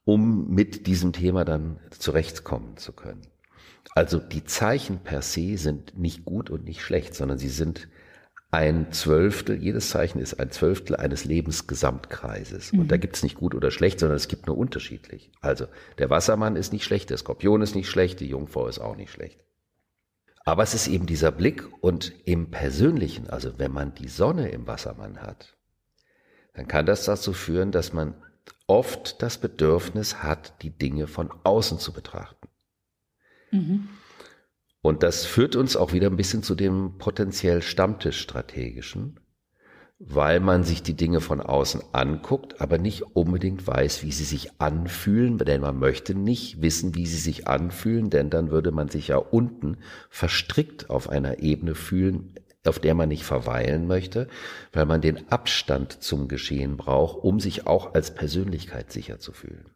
um 0.05 0.51
mit 0.51 0.87
diesem 0.87 1.13
Thema 1.13 1.45
dann 1.45 1.79
zurechtkommen 1.91 2.77
zu 2.77 2.93
können. 2.93 3.23
Also 3.95 4.19
die 4.19 4.45
Zeichen 4.45 4.99
per 4.99 5.23
se 5.23 5.57
sind 5.57 5.99
nicht 5.99 6.25
gut 6.25 6.51
und 6.51 6.65
nicht 6.65 6.83
schlecht, 6.83 7.15
sondern 7.15 7.39
sie 7.39 7.49
sind 7.49 7.89
ein 8.53 8.93
Zwölftel, 8.93 9.63
jedes 9.63 9.91
Zeichen 9.91 10.19
ist 10.19 10.41
ein 10.41 10.51
Zwölftel 10.51 10.97
eines 10.97 11.25
Lebensgesamtkreises. 11.25 12.73
Mhm. 12.73 12.81
Und 12.81 12.89
da 12.91 12.97
mhm. 12.97 13.01
gibt 13.01 13.17
es 13.17 13.23
nicht 13.23 13.37
gut 13.37 13.55
oder 13.55 13.71
schlecht, 13.71 14.01
sondern 14.01 14.17
es 14.17 14.29
gibt 14.29 14.47
nur 14.47 14.59
unterschiedlich. 14.59 15.31
Also 15.41 15.67
der 15.99 16.11
Wassermann 16.11 16.57
ist 16.57 16.73
nicht 16.73 16.85
schlecht, 16.85 17.11
der 17.11 17.19
Skorpion 17.19 17.63
ist 17.63 17.77
nicht 17.77 17.89
schlecht, 17.89 18.19
die 18.21 18.29
Jungfrau 18.29 18.67
ist 18.67 18.81
auch 18.81 18.97
nicht 18.97 19.13
schlecht. 19.13 19.41
Aber 20.45 20.63
es 20.63 20.75
ist 20.75 20.89
eben 20.89 21.07
dieser 21.07 21.31
Blick 21.31 21.65
und 21.81 22.13
im 22.25 22.51
Persönlichen, 22.51 23.31
also 23.31 23.59
wenn 23.59 23.73
man 23.73 23.95
die 23.95 24.09
Sonne 24.09 24.49
im 24.49 24.67
Wassermann 24.67 25.19
hat, 25.23 25.57
dann 26.55 26.67
kann 26.67 26.87
das 26.87 27.05
dazu 27.05 27.33
führen, 27.33 27.71
dass 27.71 27.93
man 27.93 28.15
oft 28.67 29.23
das 29.23 29.39
Bedürfnis 29.39 30.23
hat, 30.23 30.63
die 30.63 30.71
Dinge 30.71 31.07
von 31.07 31.31
außen 31.45 31.79
zu 31.79 31.93
betrachten. 31.93 32.49
Mhm. 33.53 33.89
Und 34.83 35.03
das 35.03 35.27
führt 35.27 35.57
uns 35.57 35.77
auch 35.77 35.93
wieder 35.93 36.09
ein 36.09 36.17
bisschen 36.17 36.43
zu 36.43 36.55
dem 36.55 36.97
potenziell 36.97 37.61
Stammtischstrategischen, 37.61 39.21
weil 39.99 40.41
man 40.41 40.65
sich 40.65 40.83
die 40.83 40.97
Dinge 40.97 41.21
von 41.21 41.43
außen 41.43 41.83
anguckt, 41.93 42.63
aber 42.63 42.79
nicht 42.79 43.03
unbedingt 43.15 43.67
weiß, 43.67 44.03
wie 44.03 44.13
sie 44.13 44.25
sich 44.25 44.59
anfühlen, 44.59 45.37
denn 45.37 45.61
man 45.61 45.79
möchte 45.79 46.15
nicht 46.15 46.63
wissen, 46.63 46.95
wie 46.95 47.07
sie 47.07 47.19
sich 47.19 47.47
anfühlen, 47.47 48.09
denn 48.09 48.31
dann 48.31 48.51
würde 48.51 48.71
man 48.71 48.89
sich 48.89 49.09
ja 49.09 49.19
unten 49.19 49.77
verstrickt 50.09 50.89
auf 50.89 51.11
einer 51.11 51.41
Ebene 51.41 51.75
fühlen, 51.75 52.35
auf 52.65 52.79
der 52.79 52.95
man 52.95 53.11
nicht 53.11 53.25
verweilen 53.25 53.87
möchte, 53.87 54.29
weil 54.73 54.87
man 54.87 55.03
den 55.03 55.31
Abstand 55.31 56.03
zum 56.03 56.29
Geschehen 56.29 56.79
braucht, 56.79 57.23
um 57.23 57.39
sich 57.39 57.67
auch 57.67 57.93
als 57.93 58.15
Persönlichkeit 58.15 58.91
sicher 58.91 59.19
zu 59.19 59.33
fühlen. 59.33 59.71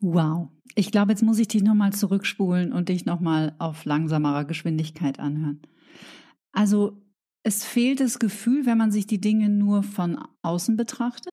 Wow. 0.00 0.50
Ich 0.74 0.92
glaube, 0.92 1.10
jetzt 1.12 1.22
muss 1.22 1.38
ich 1.38 1.48
dich 1.48 1.62
nochmal 1.62 1.92
zurückspulen 1.92 2.72
und 2.72 2.88
dich 2.88 3.04
nochmal 3.04 3.54
auf 3.58 3.84
langsamerer 3.84 4.44
Geschwindigkeit 4.44 5.18
anhören. 5.18 5.60
Also 6.52 7.02
es 7.42 7.64
fehlt 7.64 8.00
das 8.00 8.18
Gefühl, 8.18 8.66
wenn 8.66 8.78
man 8.78 8.92
sich 8.92 9.06
die 9.06 9.20
Dinge 9.20 9.48
nur 9.48 9.82
von 9.82 10.18
außen 10.42 10.76
betrachtet? 10.76 11.32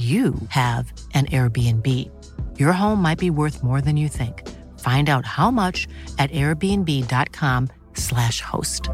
you 0.00 0.34
have 0.48 0.92
an 1.14 1.26
Airbnb. 1.26 1.86
Your 2.58 2.72
home 2.72 3.02
might 3.02 3.18
be 3.18 3.28
worth 3.30 3.62
more 3.62 3.82
than 3.82 3.98
you 3.98 4.08
think. 4.08 4.48
Find 4.80 5.10
out 5.10 5.26
how 5.26 5.50
much 5.50 5.86
at 6.18 6.30
airbnb.com/slash 6.30 8.40
host. 8.40 8.88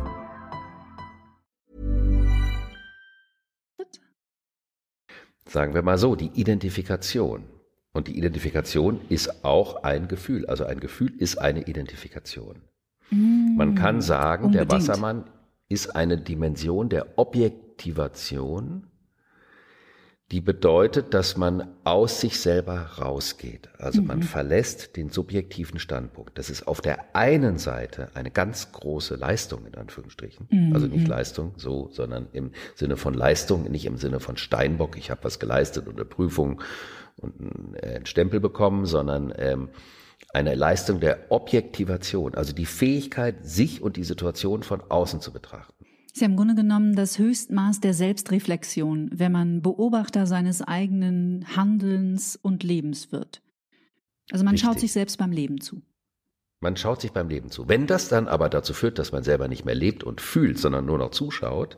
Sagen 5.48 5.74
wir 5.74 5.82
mal 5.82 5.98
so, 5.98 6.16
die 6.16 6.30
Identifikation. 6.34 7.44
Und 7.92 8.08
die 8.08 8.18
Identifikation 8.18 9.00
ist 9.08 9.44
auch 9.44 9.84
ein 9.84 10.08
Gefühl. 10.08 10.44
Also 10.46 10.64
ein 10.64 10.80
Gefühl 10.80 11.14
ist 11.18 11.38
eine 11.38 11.62
Identifikation. 11.62 12.62
Mm, 13.10 13.56
Man 13.56 13.74
kann 13.74 14.02
sagen, 14.02 14.46
unbedingt. 14.46 14.70
der 14.72 14.76
Wassermann 14.76 15.24
ist 15.68 15.94
eine 15.94 16.18
Dimension 16.18 16.88
der 16.88 17.18
Objektivation 17.18 18.86
die 20.32 20.40
bedeutet, 20.40 21.14
dass 21.14 21.36
man 21.36 21.68
aus 21.84 22.20
sich 22.20 22.40
selber 22.40 22.74
rausgeht. 22.98 23.68
Also 23.78 24.00
mhm. 24.00 24.08
man 24.08 24.22
verlässt 24.24 24.96
den 24.96 25.10
subjektiven 25.10 25.78
Standpunkt. 25.78 26.36
Das 26.36 26.50
ist 26.50 26.66
auf 26.66 26.80
der 26.80 27.14
einen 27.14 27.58
Seite 27.58 28.08
eine 28.14 28.32
ganz 28.32 28.72
große 28.72 29.14
Leistung, 29.14 29.66
in 29.66 29.76
Anführungsstrichen. 29.76 30.48
Mhm. 30.50 30.72
Also 30.74 30.88
nicht 30.88 31.06
Leistung 31.06 31.52
so, 31.56 31.90
sondern 31.92 32.26
im 32.32 32.50
Sinne 32.74 32.96
von 32.96 33.14
Leistung, 33.14 33.70
nicht 33.70 33.86
im 33.86 33.98
Sinne 33.98 34.18
von 34.18 34.36
Steinbock, 34.36 34.98
ich 34.98 35.12
habe 35.12 35.22
was 35.22 35.38
geleistet 35.38 35.86
und 35.86 35.94
eine 35.94 36.04
Prüfung 36.04 36.60
und 37.18 37.40
einen 37.40 37.74
äh, 37.76 38.04
Stempel 38.04 38.40
bekommen, 38.40 38.84
sondern 38.84 39.32
ähm, 39.38 39.68
eine 40.34 40.56
Leistung 40.56 40.98
der 40.98 41.30
Objektivation, 41.30 42.34
also 42.34 42.52
die 42.52 42.66
Fähigkeit, 42.66 43.46
sich 43.46 43.80
und 43.80 43.96
die 43.96 44.04
Situation 44.04 44.64
von 44.64 44.82
außen 44.88 45.20
zu 45.20 45.32
betrachten 45.32 45.75
ist 46.16 46.22
ja 46.22 46.28
im 46.28 46.36
Grunde 46.36 46.54
genommen 46.54 46.96
das 46.96 47.18
Höchstmaß 47.18 47.80
der 47.80 47.92
Selbstreflexion, 47.92 49.10
wenn 49.12 49.32
man 49.32 49.60
Beobachter 49.60 50.26
seines 50.26 50.62
eigenen 50.62 51.44
Handelns 51.54 52.36
und 52.40 52.62
Lebens 52.62 53.12
wird. 53.12 53.42
Also 54.30 54.42
man 54.42 54.54
Richtig. 54.54 54.66
schaut 54.66 54.80
sich 54.80 54.92
selbst 54.92 55.18
beim 55.18 55.30
Leben 55.30 55.60
zu. 55.60 55.82
Man 56.60 56.74
schaut 56.78 57.02
sich 57.02 57.12
beim 57.12 57.28
Leben 57.28 57.50
zu. 57.50 57.68
Wenn 57.68 57.86
das 57.86 58.08
dann 58.08 58.28
aber 58.28 58.48
dazu 58.48 58.72
führt, 58.72 58.98
dass 58.98 59.12
man 59.12 59.24
selber 59.24 59.46
nicht 59.46 59.66
mehr 59.66 59.74
lebt 59.74 60.04
und 60.04 60.22
fühlt, 60.22 60.58
sondern 60.58 60.86
nur 60.86 60.96
noch 60.96 61.10
zuschaut, 61.10 61.76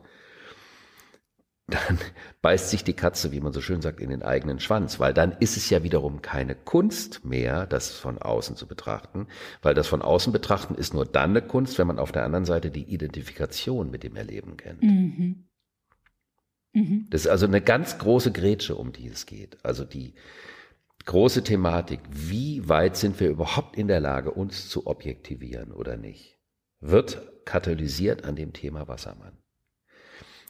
dann 1.68 1.98
beißt 2.42 2.70
sich 2.70 2.82
die 2.82 2.94
Katze, 2.94 3.30
wie 3.32 3.40
man 3.40 3.52
so 3.52 3.60
schön 3.60 3.82
sagt, 3.82 4.00
in 4.00 4.10
den 4.10 4.22
eigenen 4.22 4.58
Schwanz, 4.58 4.98
weil 4.98 5.14
dann 5.14 5.32
ist 5.32 5.56
es 5.56 5.70
ja 5.70 5.82
wiederum 5.82 6.22
keine 6.22 6.54
Kunst 6.54 7.24
mehr, 7.24 7.66
das 7.66 7.92
von 7.92 8.18
außen 8.18 8.56
zu 8.56 8.66
betrachten, 8.66 9.28
weil 9.62 9.74
das 9.74 9.86
von 9.86 10.02
außen 10.02 10.32
betrachten 10.32 10.74
ist 10.74 10.94
nur 10.94 11.06
dann 11.06 11.30
eine 11.30 11.42
Kunst, 11.42 11.78
wenn 11.78 11.86
man 11.86 11.98
auf 11.98 12.12
der 12.12 12.24
anderen 12.24 12.46
Seite 12.46 12.70
die 12.70 12.84
Identifikation 12.84 13.90
mit 13.90 14.02
dem 14.02 14.16
Erleben 14.16 14.56
kennt. 14.56 14.82
Mhm. 14.82 15.48
Mhm. 16.72 17.06
Das 17.10 17.22
ist 17.22 17.28
also 17.28 17.46
eine 17.46 17.60
ganz 17.60 17.98
große 17.98 18.32
Grätsche, 18.32 18.74
um 18.74 18.92
die 18.92 19.08
es 19.08 19.26
geht. 19.26 19.62
Also 19.64 19.84
die 19.84 20.14
große 21.04 21.44
Thematik, 21.44 22.00
wie 22.10 22.68
weit 22.68 22.96
sind 22.96 23.20
wir 23.20 23.28
überhaupt 23.28 23.76
in 23.76 23.88
der 23.88 24.00
Lage, 24.00 24.30
uns 24.30 24.68
zu 24.68 24.86
objektivieren 24.86 25.72
oder 25.72 25.96
nicht, 25.96 26.38
wird 26.80 27.44
katalysiert 27.44 28.24
an 28.24 28.36
dem 28.36 28.52
Thema 28.52 28.88
Wassermann. 28.88 29.38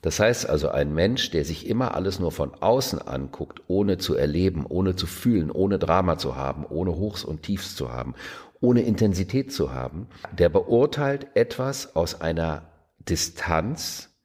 Das 0.02 0.20
heißt 0.20 0.48
also, 0.48 0.68
ein 0.68 0.94
Mensch, 0.94 1.30
der 1.30 1.44
sich 1.44 1.66
immer 1.66 1.94
alles 1.94 2.20
nur 2.20 2.30
von 2.30 2.54
außen 2.54 3.00
anguckt, 3.00 3.62
ohne 3.66 3.98
zu 3.98 4.14
erleben, 4.14 4.64
ohne 4.66 4.94
zu 4.94 5.06
fühlen, 5.06 5.50
ohne 5.50 5.78
Drama 5.78 6.18
zu 6.18 6.36
haben, 6.36 6.64
ohne 6.64 6.94
Hochs 6.94 7.24
und 7.24 7.42
Tiefs 7.42 7.74
zu 7.74 7.92
haben, 7.92 8.14
ohne 8.60 8.82
Intensität 8.82 9.52
zu 9.52 9.72
haben, 9.72 10.06
der 10.32 10.48
beurteilt 10.48 11.28
etwas 11.34 11.96
aus 11.96 12.20
einer 12.20 12.70
Distanz, 13.08 14.16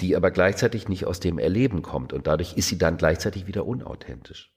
die 0.00 0.16
aber 0.16 0.30
gleichzeitig 0.30 0.88
nicht 0.88 1.04
aus 1.04 1.20
dem 1.20 1.38
Erleben 1.38 1.82
kommt 1.82 2.12
und 2.12 2.26
dadurch 2.26 2.56
ist 2.56 2.68
sie 2.68 2.78
dann 2.78 2.96
gleichzeitig 2.96 3.46
wieder 3.46 3.66
unauthentisch. 3.66 4.54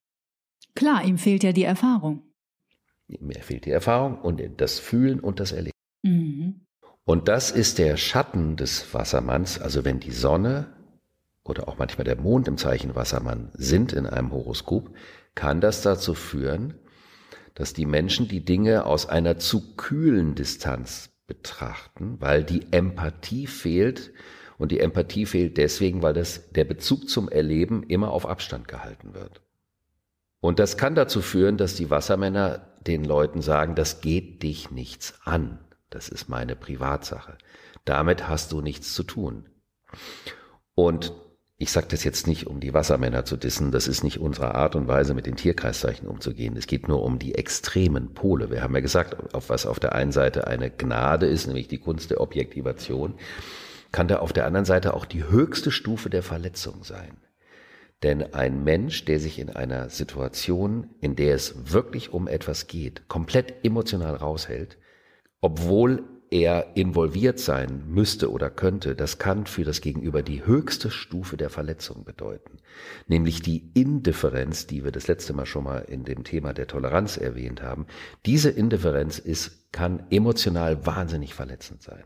Klar, 0.75 1.03
ihm 1.03 1.17
fehlt 1.17 1.43
ja 1.43 1.51
die 1.51 1.63
Erfahrung. 1.63 2.24
Mir 3.08 3.41
fehlt 3.41 3.65
die 3.65 3.72
Erfahrung 3.72 4.20
und 4.20 4.41
das 4.58 4.79
Fühlen 4.79 5.20
und 5.20 5.39
das 5.39 5.51
Erleben. 5.51 5.74
Mhm. 6.03 6.62
Und 7.06 7.28
das 7.28 7.52
ist 7.52 7.80
der 7.80 7.98
Schatten 7.98 8.56
des 8.56 8.94
Wassermanns, 8.94 9.60
also 9.60 9.84
wenn 9.84 10.00
die 10.00 10.12
Sonne 10.12 10.68
oder 11.44 11.68
auch 11.68 11.78
manchmal 11.78 12.06
der 12.06 12.16
Mond 12.16 12.48
im 12.48 12.58
Zeichen 12.58 12.96
Wassermann 12.96 13.52
sind 13.54 13.92
in 13.92 14.06
einem 14.06 14.32
Horoskop, 14.32 14.90
kann 15.36 15.60
das 15.60 15.82
dazu 15.82 16.14
führen, 16.14 16.76
dass 17.56 17.74
die 17.74 17.86
Menschen 17.86 18.28
die 18.28 18.46
Dinge 18.46 18.86
aus 18.86 19.08
einer 19.08 19.38
zu 19.38 19.76
kühlen 19.76 20.36
Distanz 20.36 21.10
betrachten, 21.28 22.18
weil 22.20 22.44
die 22.44 22.72
Empathie 22.72 23.48
fehlt. 23.48 24.14
Und 24.58 24.72
die 24.72 24.80
Empathie 24.80 25.26
fehlt 25.26 25.58
deswegen, 25.58 26.02
weil 26.02 26.14
das, 26.14 26.52
der 26.52 26.64
Bezug 26.64 27.10
zum 27.10 27.28
Erleben 27.28 27.84
immer 27.84 28.12
auf 28.12 28.26
Abstand 28.26 28.68
gehalten 28.68 29.14
wird. 29.14 29.42
Und 30.40 30.60
das 30.60 30.78
kann 30.78 30.96
dazu 30.96 31.22
führen, 31.22 31.58
dass 31.58 31.76
die 31.76 31.90
Wassermänner 31.90 32.68
den 32.86 33.04
Leuten 33.04 33.42
sagen, 33.42 33.76
das 33.76 34.02
geht 34.02 34.44
dich 34.44 34.72
nichts 34.72 35.20
an. 35.24 35.60
Das 35.94 36.10
ist 36.10 36.28
meine 36.28 36.56
Privatsache. 36.56 37.38
Damit 37.86 38.28
hast 38.28 38.52
du 38.52 38.62
nichts 38.62 38.96
zu 38.96 39.04
tun. 39.04 39.48
Und 40.74 41.14
ich 41.58 41.72
sage 41.72 41.86
das 41.92 42.04
jetzt 42.04 42.26
nicht, 42.26 42.48
um 42.48 42.60
die 42.60 42.74
Wassermänner 42.74 43.26
zu 43.26 43.38
dissen, 43.38 43.72
das 43.72 43.88
ist 43.88 44.04
nicht 44.04 44.20
unsere 44.20 44.56
Art 44.56 44.76
und 44.76 44.88
Weise, 44.88 45.14
mit 45.14 45.28
den 45.28 45.36
Tierkreiszeichen 45.36 46.08
umzugehen. 46.08 46.58
Es 46.58 46.66
geht 46.66 46.88
nur 46.88 47.04
um 47.04 47.20
die 47.20 47.36
extremen 47.36 48.16
Pole. 48.16 48.50
Wir 48.50 48.64
haben 48.64 48.74
ja 48.74 48.82
gesagt, 48.82 49.36
auf 49.36 49.50
was 49.50 49.68
auf 49.68 49.80
der 49.80 49.94
einen 49.94 50.12
Seite 50.12 50.48
eine 50.48 50.72
Gnade 50.72 51.28
ist, 51.28 51.46
nämlich 51.46 51.68
die 51.68 51.78
Kunst 51.78 52.10
der 52.10 52.22
Objektivation, 52.22 53.14
kann 53.92 54.08
da 54.08 54.18
auf 54.18 54.34
der 54.34 54.48
anderen 54.48 54.66
Seite 54.66 54.96
auch 54.96 55.06
die 55.06 55.26
höchste 55.26 55.70
Stufe 55.70 56.10
der 56.10 56.24
Verletzung 56.24 56.84
sein. 56.84 57.18
Denn 58.02 58.34
ein 58.34 58.64
Mensch, 58.64 59.06
der 59.06 59.20
sich 59.20 59.38
in 59.38 59.52
einer 59.52 59.90
Situation, 59.90 60.90
in 61.02 61.16
der 61.16 61.36
es 61.36 61.72
wirklich 61.72 62.12
um 62.12 62.28
etwas 62.28 62.66
geht, 62.66 63.08
komplett 63.08 63.64
emotional 63.64 64.16
raushält, 64.16 64.80
obwohl 65.44 66.06
er 66.32 66.76
involviert 66.76 67.38
sein 67.38 67.84
müsste 67.86 68.32
oder 68.32 68.50
könnte, 68.50 68.96
das 68.96 69.20
kann 69.20 69.46
für 69.46 69.66
das 69.66 69.82
Gegenüber 69.82 70.24
die 70.24 70.46
höchste 70.46 70.90
Stufe 70.90 71.36
der 71.36 71.50
Verletzung 71.50 72.06
bedeuten. 72.06 72.60
Nämlich 73.08 73.42
die 73.42 73.70
Indifferenz, 73.74 74.66
die 74.66 74.86
wir 74.86 74.92
das 74.92 75.08
letzte 75.08 75.34
Mal 75.34 75.46
schon 75.46 75.66
mal 75.66 75.80
in 75.80 76.06
dem 76.06 76.24
Thema 76.24 76.54
der 76.54 76.68
Toleranz 76.68 77.18
erwähnt 77.18 77.62
haben. 77.62 77.88
Diese 78.26 78.50
Indifferenz 78.50 79.20
ist, 79.20 79.72
kann 79.74 80.08
emotional 80.10 80.86
wahnsinnig 80.86 81.34
verletzend 81.34 81.84
sein. 81.84 82.06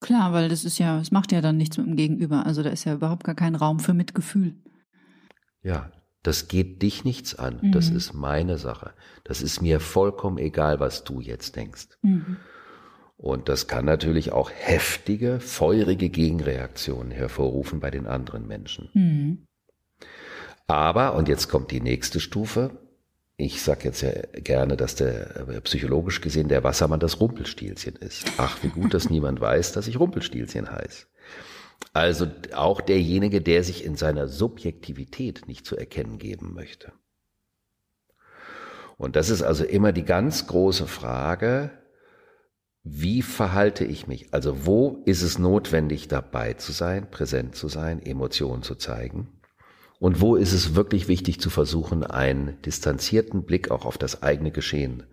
Klar, 0.00 0.34
weil 0.34 0.50
das 0.50 0.66
ist 0.66 0.78
ja, 0.78 1.00
es 1.00 1.10
macht 1.10 1.32
ja 1.32 1.40
dann 1.40 1.56
nichts 1.56 1.78
mit 1.78 1.86
dem 1.86 1.96
Gegenüber. 1.96 2.44
Also 2.44 2.62
da 2.62 2.68
ist 2.68 2.84
ja 2.84 2.94
überhaupt 2.94 3.24
gar 3.24 3.34
kein 3.34 3.54
Raum 3.54 3.80
für 3.80 3.94
Mitgefühl. 3.94 4.54
Ja, 5.62 5.90
das 6.22 6.48
geht 6.48 6.82
dich 6.82 7.04
nichts 7.04 7.34
an. 7.34 7.60
Mhm. 7.62 7.72
Das 7.72 7.88
ist 7.88 8.12
meine 8.12 8.58
Sache. 8.58 8.92
Das 9.24 9.40
ist 9.40 9.62
mir 9.62 9.80
vollkommen 9.80 10.36
egal, 10.36 10.78
was 10.78 11.02
du 11.02 11.20
jetzt 11.20 11.56
denkst. 11.56 11.88
Mhm. 12.02 12.36
Und 13.18 13.48
das 13.48 13.66
kann 13.66 13.84
natürlich 13.84 14.32
auch 14.32 14.50
heftige, 14.54 15.40
feurige 15.40 16.08
Gegenreaktionen 16.08 17.10
hervorrufen 17.10 17.80
bei 17.80 17.90
den 17.90 18.06
anderen 18.06 18.46
Menschen. 18.46 18.90
Mhm. 18.94 19.46
Aber, 20.68 21.14
und 21.16 21.28
jetzt 21.28 21.48
kommt 21.48 21.72
die 21.72 21.80
nächste 21.80 22.20
Stufe, 22.20 22.70
ich 23.36 23.62
sage 23.62 23.84
jetzt 23.84 24.02
ja 24.02 24.12
gerne, 24.34 24.76
dass 24.76 24.94
der 24.94 25.48
äh, 25.48 25.60
psychologisch 25.62 26.20
gesehen 26.20 26.48
der 26.48 26.62
Wassermann 26.62 27.00
das 27.00 27.20
Rumpelstilzchen 27.20 27.96
ist. 27.96 28.30
Ach, 28.36 28.62
wie 28.62 28.68
gut, 28.68 28.94
dass 28.94 29.10
niemand 29.10 29.40
weiß, 29.40 29.72
dass 29.72 29.88
ich 29.88 29.98
Rumpelstilzchen 29.98 30.70
heiße. 30.70 31.06
Also 31.92 32.28
auch 32.54 32.80
derjenige, 32.80 33.40
der 33.40 33.64
sich 33.64 33.84
in 33.84 33.96
seiner 33.96 34.28
Subjektivität 34.28 35.48
nicht 35.48 35.66
zu 35.66 35.76
erkennen 35.76 36.18
geben 36.18 36.54
möchte. 36.54 36.92
Und 38.96 39.16
das 39.16 39.30
ist 39.30 39.42
also 39.42 39.64
immer 39.64 39.92
die 39.92 40.04
ganz 40.04 40.46
große 40.46 40.86
Frage, 40.86 41.70
wie 42.84 43.22
verhalte 43.22 43.84
ich 43.84 44.06
mich? 44.06 44.32
Also 44.32 44.64
wo 44.66 45.02
ist 45.04 45.22
es 45.22 45.38
notwendig, 45.38 46.08
dabei 46.08 46.54
zu 46.54 46.72
sein, 46.72 47.10
präsent 47.10 47.54
zu 47.54 47.68
sein, 47.68 48.00
Emotionen 48.00 48.62
zu 48.62 48.74
zeigen? 48.74 49.28
Und 49.98 50.20
wo 50.20 50.36
ist 50.36 50.52
es 50.52 50.74
wirklich 50.74 51.08
wichtig 51.08 51.40
zu 51.40 51.50
versuchen, 51.50 52.04
einen 52.04 52.60
distanzierten 52.62 53.44
Blick 53.44 53.70
auch 53.70 53.84
auf 53.84 53.98
das 53.98 54.22
eigene 54.22 54.52
Geschehen 54.52 55.04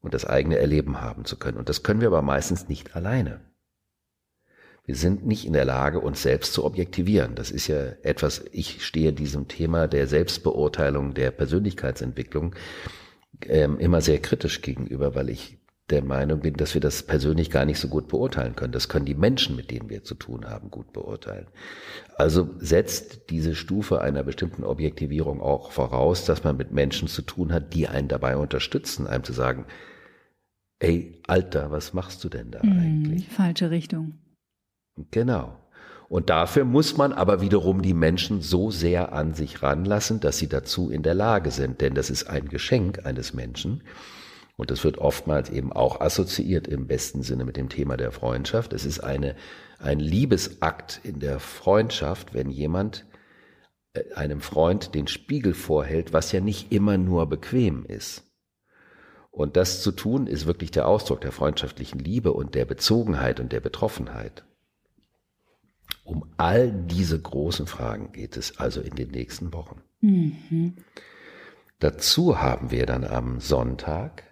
und 0.00 0.14
das 0.14 0.24
eigene 0.24 0.58
Erleben 0.58 1.00
haben 1.00 1.24
zu 1.24 1.36
können? 1.36 1.58
Und 1.58 1.68
das 1.68 1.82
können 1.82 2.00
wir 2.00 2.08
aber 2.08 2.22
meistens 2.22 2.68
nicht 2.68 2.94
alleine. 2.94 3.40
Wir 4.84 4.94
sind 4.94 5.26
nicht 5.26 5.44
in 5.44 5.52
der 5.52 5.64
Lage, 5.64 5.98
uns 5.98 6.22
selbst 6.22 6.52
zu 6.52 6.64
objektivieren. 6.64 7.34
Das 7.34 7.50
ist 7.50 7.66
ja 7.66 7.78
etwas, 8.02 8.44
ich 8.52 8.84
stehe 8.84 9.12
diesem 9.12 9.48
Thema 9.48 9.88
der 9.88 10.06
Selbstbeurteilung, 10.06 11.12
der 11.12 11.32
Persönlichkeitsentwicklung 11.32 12.54
ähm, 13.46 13.80
immer 13.80 14.00
sehr 14.00 14.20
kritisch 14.20 14.62
gegenüber, 14.62 15.16
weil 15.16 15.28
ich 15.28 15.58
der 15.90 16.02
Meinung 16.02 16.40
bin, 16.40 16.54
dass 16.54 16.74
wir 16.74 16.80
das 16.80 17.04
persönlich 17.04 17.50
gar 17.50 17.64
nicht 17.64 17.78
so 17.78 17.88
gut 17.88 18.08
beurteilen 18.08 18.56
können. 18.56 18.72
Das 18.72 18.88
können 18.88 19.06
die 19.06 19.14
Menschen, 19.14 19.54
mit 19.54 19.70
denen 19.70 19.88
wir 19.88 20.02
zu 20.02 20.14
tun 20.14 20.46
haben, 20.46 20.70
gut 20.70 20.92
beurteilen. 20.92 21.46
Also 22.16 22.50
setzt 22.58 23.30
diese 23.30 23.54
Stufe 23.54 24.00
einer 24.00 24.24
bestimmten 24.24 24.64
Objektivierung 24.64 25.40
auch 25.40 25.70
voraus, 25.70 26.24
dass 26.24 26.42
man 26.42 26.56
mit 26.56 26.72
Menschen 26.72 27.06
zu 27.06 27.22
tun 27.22 27.52
hat, 27.52 27.72
die 27.72 27.86
einen 27.86 28.08
dabei 28.08 28.36
unterstützen, 28.36 29.06
einem 29.06 29.22
zu 29.22 29.32
sagen, 29.32 29.66
ey, 30.80 31.22
Alter, 31.28 31.70
was 31.70 31.92
machst 31.92 32.24
du 32.24 32.28
denn 32.28 32.50
da 32.50 32.62
hm, 32.62 32.78
eigentlich? 32.78 33.28
Falsche 33.28 33.70
Richtung. 33.70 34.14
Genau. 35.12 35.56
Und 36.08 36.30
dafür 36.30 36.64
muss 36.64 36.96
man 36.96 37.12
aber 37.12 37.40
wiederum 37.40 37.82
die 37.82 37.94
Menschen 37.94 38.40
so 38.40 38.70
sehr 38.70 39.12
an 39.12 39.34
sich 39.34 39.62
ranlassen, 39.62 40.20
dass 40.20 40.38
sie 40.38 40.48
dazu 40.48 40.90
in 40.90 41.02
der 41.02 41.14
Lage 41.14 41.50
sind. 41.50 41.80
Denn 41.80 41.94
das 41.94 42.10
ist 42.10 42.24
ein 42.28 42.48
Geschenk 42.48 43.04
eines 43.04 43.34
Menschen. 43.34 43.82
Und 44.56 44.70
das 44.70 44.84
wird 44.84 44.98
oftmals 44.98 45.50
eben 45.50 45.72
auch 45.72 46.00
assoziiert 46.00 46.66
im 46.66 46.86
besten 46.86 47.22
Sinne 47.22 47.44
mit 47.44 47.56
dem 47.56 47.68
Thema 47.68 47.96
der 47.96 48.10
Freundschaft. 48.10 48.72
Es 48.72 48.86
ist 48.86 49.00
eine, 49.00 49.36
ein 49.78 50.00
Liebesakt 50.00 51.00
in 51.04 51.20
der 51.20 51.40
Freundschaft, 51.40 52.32
wenn 52.32 52.50
jemand 52.50 53.04
äh, 53.92 54.14
einem 54.14 54.40
Freund 54.40 54.94
den 54.94 55.08
Spiegel 55.08 55.52
vorhält, 55.52 56.14
was 56.14 56.32
ja 56.32 56.40
nicht 56.40 56.72
immer 56.72 56.96
nur 56.96 57.28
bequem 57.28 57.84
ist. 57.84 58.24
Und 59.30 59.58
das 59.58 59.82
zu 59.82 59.92
tun, 59.92 60.26
ist 60.26 60.46
wirklich 60.46 60.70
der 60.70 60.88
Ausdruck 60.88 61.20
der 61.20 61.32
freundschaftlichen 61.32 61.98
Liebe 61.98 62.32
und 62.32 62.54
der 62.54 62.64
Bezogenheit 62.64 63.38
und 63.38 63.52
der 63.52 63.60
Betroffenheit. 63.60 64.46
Um 66.04 66.32
all 66.38 66.72
diese 66.72 67.20
großen 67.20 67.66
Fragen 67.66 68.12
geht 68.12 68.38
es 68.38 68.58
also 68.58 68.80
in 68.80 68.94
den 68.94 69.10
nächsten 69.10 69.52
Wochen. 69.52 69.82
Mhm. 70.00 70.76
Dazu 71.78 72.40
haben 72.40 72.70
wir 72.70 72.86
dann 72.86 73.04
am 73.04 73.40
Sonntag 73.40 74.22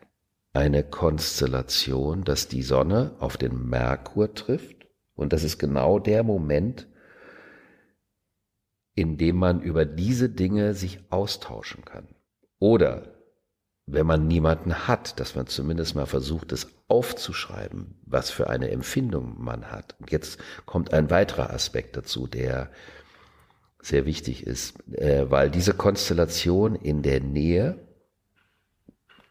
eine 0.55 0.85
Konstellation, 0.85 2.25
dass 2.25 2.49
die 2.49 2.63
Sonne 2.63 3.17
auf 3.19 3.37
den 3.37 3.69
Merkur 3.69 4.35
trifft. 4.35 4.87
Und 5.15 5.33
das 5.33 5.45
ist 5.45 5.59
genau 5.59 5.99
der 5.99 6.23
Moment, 6.23 6.89
in 8.95 9.19
dem 9.19 9.37
man 9.37 9.61
über 9.61 9.85
diese 9.85 10.31
Dinge 10.31 10.75
sich 10.75 11.01
austauschen 11.11 11.85
kann. 11.85 12.09
Oder 12.61 13.15
wenn 13.87 14.07
man 14.07 14.29
niemanden 14.29 14.87
hat, 14.87 15.19
dass 15.21 15.35
man 15.35 15.47
zumindest 15.47 15.97
mal 15.97 16.07
versucht, 16.07 16.53
es 16.53 16.69
aufzuschreiben, 16.89 18.01
was 18.07 18.31
für 18.31 18.49
eine 18.49 18.71
Empfindung 18.71 19.43
man 19.43 19.71
hat. 19.71 19.97
Und 19.99 20.13
jetzt 20.13 20.39
kommt 20.65 20.93
ein 20.93 21.11
weiterer 21.11 21.51
Aspekt 21.51 21.97
dazu, 21.97 22.27
der 22.27 22.71
sehr 23.81 24.07
wichtig 24.07 24.47
ist, 24.47 24.77
äh, 24.93 25.31
weil 25.31 25.51
diese 25.51 25.75
Konstellation 25.75 26.75
in 26.77 27.03
der 27.03 27.21
Nähe 27.21 27.84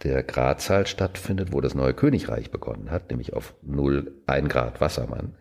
der 0.04 0.24
Gradzahl 0.24 0.86
stattfindet, 0.86 1.54
wo 1.54 1.62
das 1.62 1.76
neue 1.76 1.94
Königreich 1.94 2.52
begonnen 2.52 2.92
hat, 2.92 3.10
nämlich 3.10 3.34
auf 3.34 3.56
0, 3.62 4.22
1 4.28 4.50
Grad 4.50 4.82
Wassermann, 4.82 5.36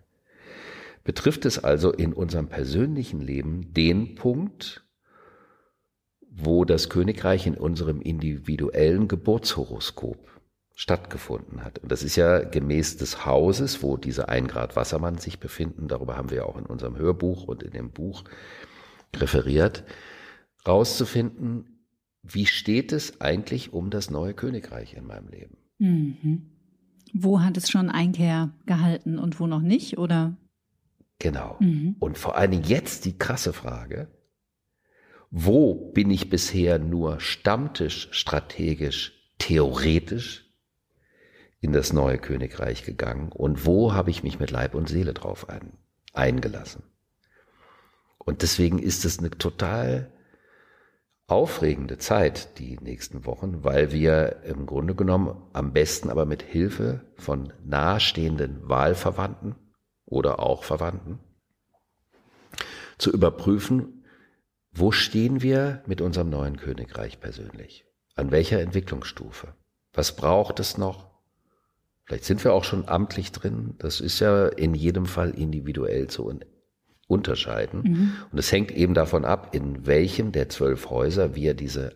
betrifft 1.04 1.44
es 1.44 1.62
also 1.62 1.92
in 1.92 2.12
unserem 2.12 2.48
persönlichen 2.48 3.20
Leben 3.20 3.72
den 3.74 4.14
Punkt, 4.14 4.84
wo 6.30 6.64
das 6.64 6.88
Königreich 6.88 7.46
in 7.46 7.56
unserem 7.56 8.00
individuellen 8.00 9.08
Geburtshoroskop 9.08 10.28
stattgefunden 10.74 11.64
hat. 11.64 11.78
Und 11.80 11.92
das 11.92 12.02
ist 12.02 12.16
ja 12.16 12.38
gemäß 12.40 12.96
des 12.96 13.26
Hauses, 13.26 13.82
wo 13.82 13.96
diese 13.96 14.28
ein 14.28 14.46
Grad 14.46 14.74
Wassermann 14.74 15.18
sich 15.18 15.38
befinden, 15.38 15.88
darüber 15.88 16.16
haben 16.16 16.30
wir 16.30 16.38
ja 16.38 16.44
auch 16.44 16.56
in 16.56 16.66
unserem 16.66 16.96
Hörbuch 16.96 17.44
und 17.44 17.62
in 17.62 17.72
dem 17.72 17.90
Buch 17.90 18.24
referiert, 19.14 19.84
rauszufinden, 20.66 21.81
wie 22.22 22.46
steht 22.46 22.92
es 22.92 23.20
eigentlich 23.20 23.72
um 23.72 23.90
das 23.90 24.10
neue 24.10 24.34
Königreich 24.34 24.94
in 24.94 25.06
meinem 25.06 25.28
Leben? 25.28 25.56
Mhm. 25.78 26.52
Wo 27.12 27.40
hat 27.40 27.56
es 27.56 27.70
schon 27.70 27.90
Einkehr 27.90 28.54
gehalten 28.66 29.18
und 29.18 29.38
wo 29.40 29.46
noch 29.46 29.60
nicht, 29.60 29.98
oder? 29.98 30.36
Genau. 31.18 31.56
Mhm. 31.60 31.96
Und 31.98 32.18
vor 32.18 32.36
allen 32.36 32.52
Dingen 32.52 32.64
jetzt 32.64 33.04
die 33.04 33.18
krasse 33.18 33.52
Frage, 33.52 34.08
wo 35.30 35.92
bin 35.92 36.10
ich 36.10 36.30
bisher 36.30 36.78
nur 36.78 37.20
stammtisch, 37.20 38.08
strategisch, 38.12 39.12
theoretisch 39.38 40.52
in 41.60 41.72
das 41.72 41.92
neue 41.92 42.18
Königreich 42.18 42.84
gegangen 42.84 43.30
und 43.30 43.66
wo 43.66 43.92
habe 43.92 44.10
ich 44.10 44.22
mich 44.22 44.38
mit 44.38 44.50
Leib 44.50 44.74
und 44.74 44.88
Seele 44.88 45.14
drauf 45.14 45.48
ein, 45.48 45.72
eingelassen? 46.12 46.82
Und 48.18 48.42
deswegen 48.42 48.78
ist 48.78 49.04
es 49.04 49.18
eine 49.18 49.30
total 49.30 50.12
aufregende 51.32 51.98
Zeit, 51.98 52.58
die 52.58 52.76
nächsten 52.76 53.24
Wochen, 53.24 53.64
weil 53.64 53.90
wir 53.90 54.42
im 54.44 54.66
Grunde 54.66 54.94
genommen 54.94 55.42
am 55.52 55.72
besten 55.72 56.10
aber 56.10 56.26
mit 56.26 56.42
Hilfe 56.42 57.00
von 57.16 57.52
nahestehenden 57.64 58.68
Wahlverwandten 58.68 59.56
oder 60.04 60.40
auch 60.40 60.62
Verwandten 60.62 61.18
zu 62.98 63.10
überprüfen, 63.10 64.04
wo 64.70 64.92
stehen 64.92 65.42
wir 65.42 65.82
mit 65.86 66.00
unserem 66.00 66.30
neuen 66.30 66.56
Königreich 66.56 67.18
persönlich? 67.18 67.84
An 68.14 68.30
welcher 68.30 68.60
Entwicklungsstufe? 68.60 69.54
Was 69.92 70.14
braucht 70.14 70.60
es 70.60 70.78
noch? 70.78 71.10
Vielleicht 72.04 72.24
sind 72.24 72.44
wir 72.44 72.52
auch 72.52 72.64
schon 72.64 72.88
amtlich 72.88 73.32
drin. 73.32 73.74
Das 73.78 74.00
ist 74.00 74.20
ja 74.20 74.48
in 74.48 74.74
jedem 74.74 75.06
Fall 75.06 75.30
individuell 75.30 76.08
zu 76.08 76.24
unterscheiden. 77.12 77.82
Mhm. 77.82 78.12
Und 78.32 78.38
es 78.38 78.50
hängt 78.50 78.70
eben 78.70 78.94
davon 78.94 79.24
ab, 79.24 79.54
in 79.54 79.86
welchem 79.86 80.32
der 80.32 80.48
zwölf 80.48 80.90
Häuser 80.90 81.34
wir 81.36 81.54
diese 81.54 81.94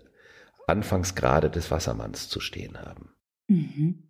Anfangsgrade 0.67 1.51
des 1.51 1.71
Wassermanns 1.71 2.29
zu 2.29 2.41
stehen 2.41 2.79
haben. 2.79 3.11
Mhm. 3.49 4.03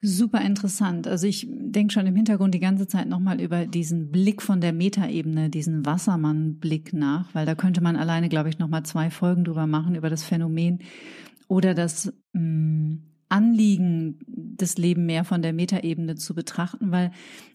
Super 0.00 0.42
interessant. 0.42 1.08
Also 1.08 1.26
ich 1.26 1.48
denke 1.50 1.92
schon 1.92 2.06
im 2.06 2.14
Hintergrund 2.14 2.54
die 2.54 2.60
ganze 2.60 2.86
Zeit 2.86 3.08
nochmal 3.08 3.40
über 3.40 3.66
diesen 3.66 4.10
Blick 4.10 4.42
von 4.42 4.60
der 4.60 4.72
Metaebene, 4.72 5.50
diesen 5.50 5.84
Wassermann-Blick 5.84 6.92
nach, 6.92 7.34
weil 7.34 7.46
da 7.46 7.56
könnte 7.56 7.80
man 7.80 7.96
alleine, 7.96 8.28
glaube 8.28 8.48
ich, 8.48 8.60
nochmal 8.60 8.84
zwei 8.84 9.10
Folgen 9.10 9.42
drüber 9.42 9.66
machen, 9.66 9.96
über 9.96 10.08
das 10.08 10.22
Phänomen 10.22 10.82
oder 11.48 11.74
das 11.74 12.12
mh, 12.32 12.42
mm, 12.42 13.02
Anliegen, 13.28 14.18
das 14.26 14.78
Leben 14.78 15.06
mehr 15.06 15.24
von 15.24 15.42
der 15.42 15.52
Metaebene 15.52 16.14
zu 16.14 16.34
betrachten, 16.34 16.90
weil 16.90 17.12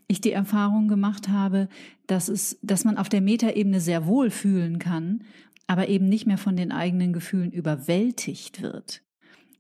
ich 0.08 0.22
die 0.22 0.32
Erfahrung 0.32 0.88
gemacht 0.88 1.30
habe, 1.30 1.70
dass 2.08 2.30
es, 2.30 2.60
dass 2.62 2.86
man 2.86 2.98
auf 2.98 3.10
der 3.10 3.22
Metaebene 3.22 3.80
sehr 3.80 4.06
wohl 4.06 4.30
fühlen 4.30 4.80
kann, 4.80 5.24
aber 5.68 5.88
eben 5.88 6.10
nicht 6.10 6.28
mehr 6.28 6.38
von 6.38 6.56
den 6.56 6.72
eigenen 6.72 7.14
Gefühlen 7.14 7.52
überwältigt 7.52 8.62
wird. 8.62 9.04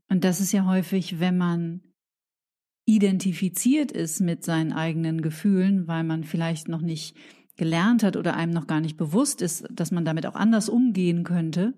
Und 0.09 0.23
das 0.23 0.41
ist 0.41 0.51
ja 0.51 0.65
häufig, 0.65 1.19
wenn 1.19 1.37
man 1.37 1.81
identifiziert 2.85 3.91
ist 3.91 4.19
mit 4.19 4.43
seinen 4.43 4.73
eigenen 4.73 5.21
Gefühlen, 5.21 5.87
weil 5.87 6.03
man 6.03 6.23
vielleicht 6.23 6.67
noch 6.67 6.81
nicht 6.81 7.15
gelernt 7.55 8.03
hat 8.03 8.17
oder 8.17 8.35
einem 8.35 8.51
noch 8.51 8.67
gar 8.67 8.81
nicht 8.81 8.97
bewusst 8.97 9.41
ist, 9.41 9.65
dass 9.71 9.91
man 9.91 10.05
damit 10.05 10.25
auch 10.25 10.35
anders 10.35 10.69
umgehen 10.69 11.23
könnte, 11.23 11.73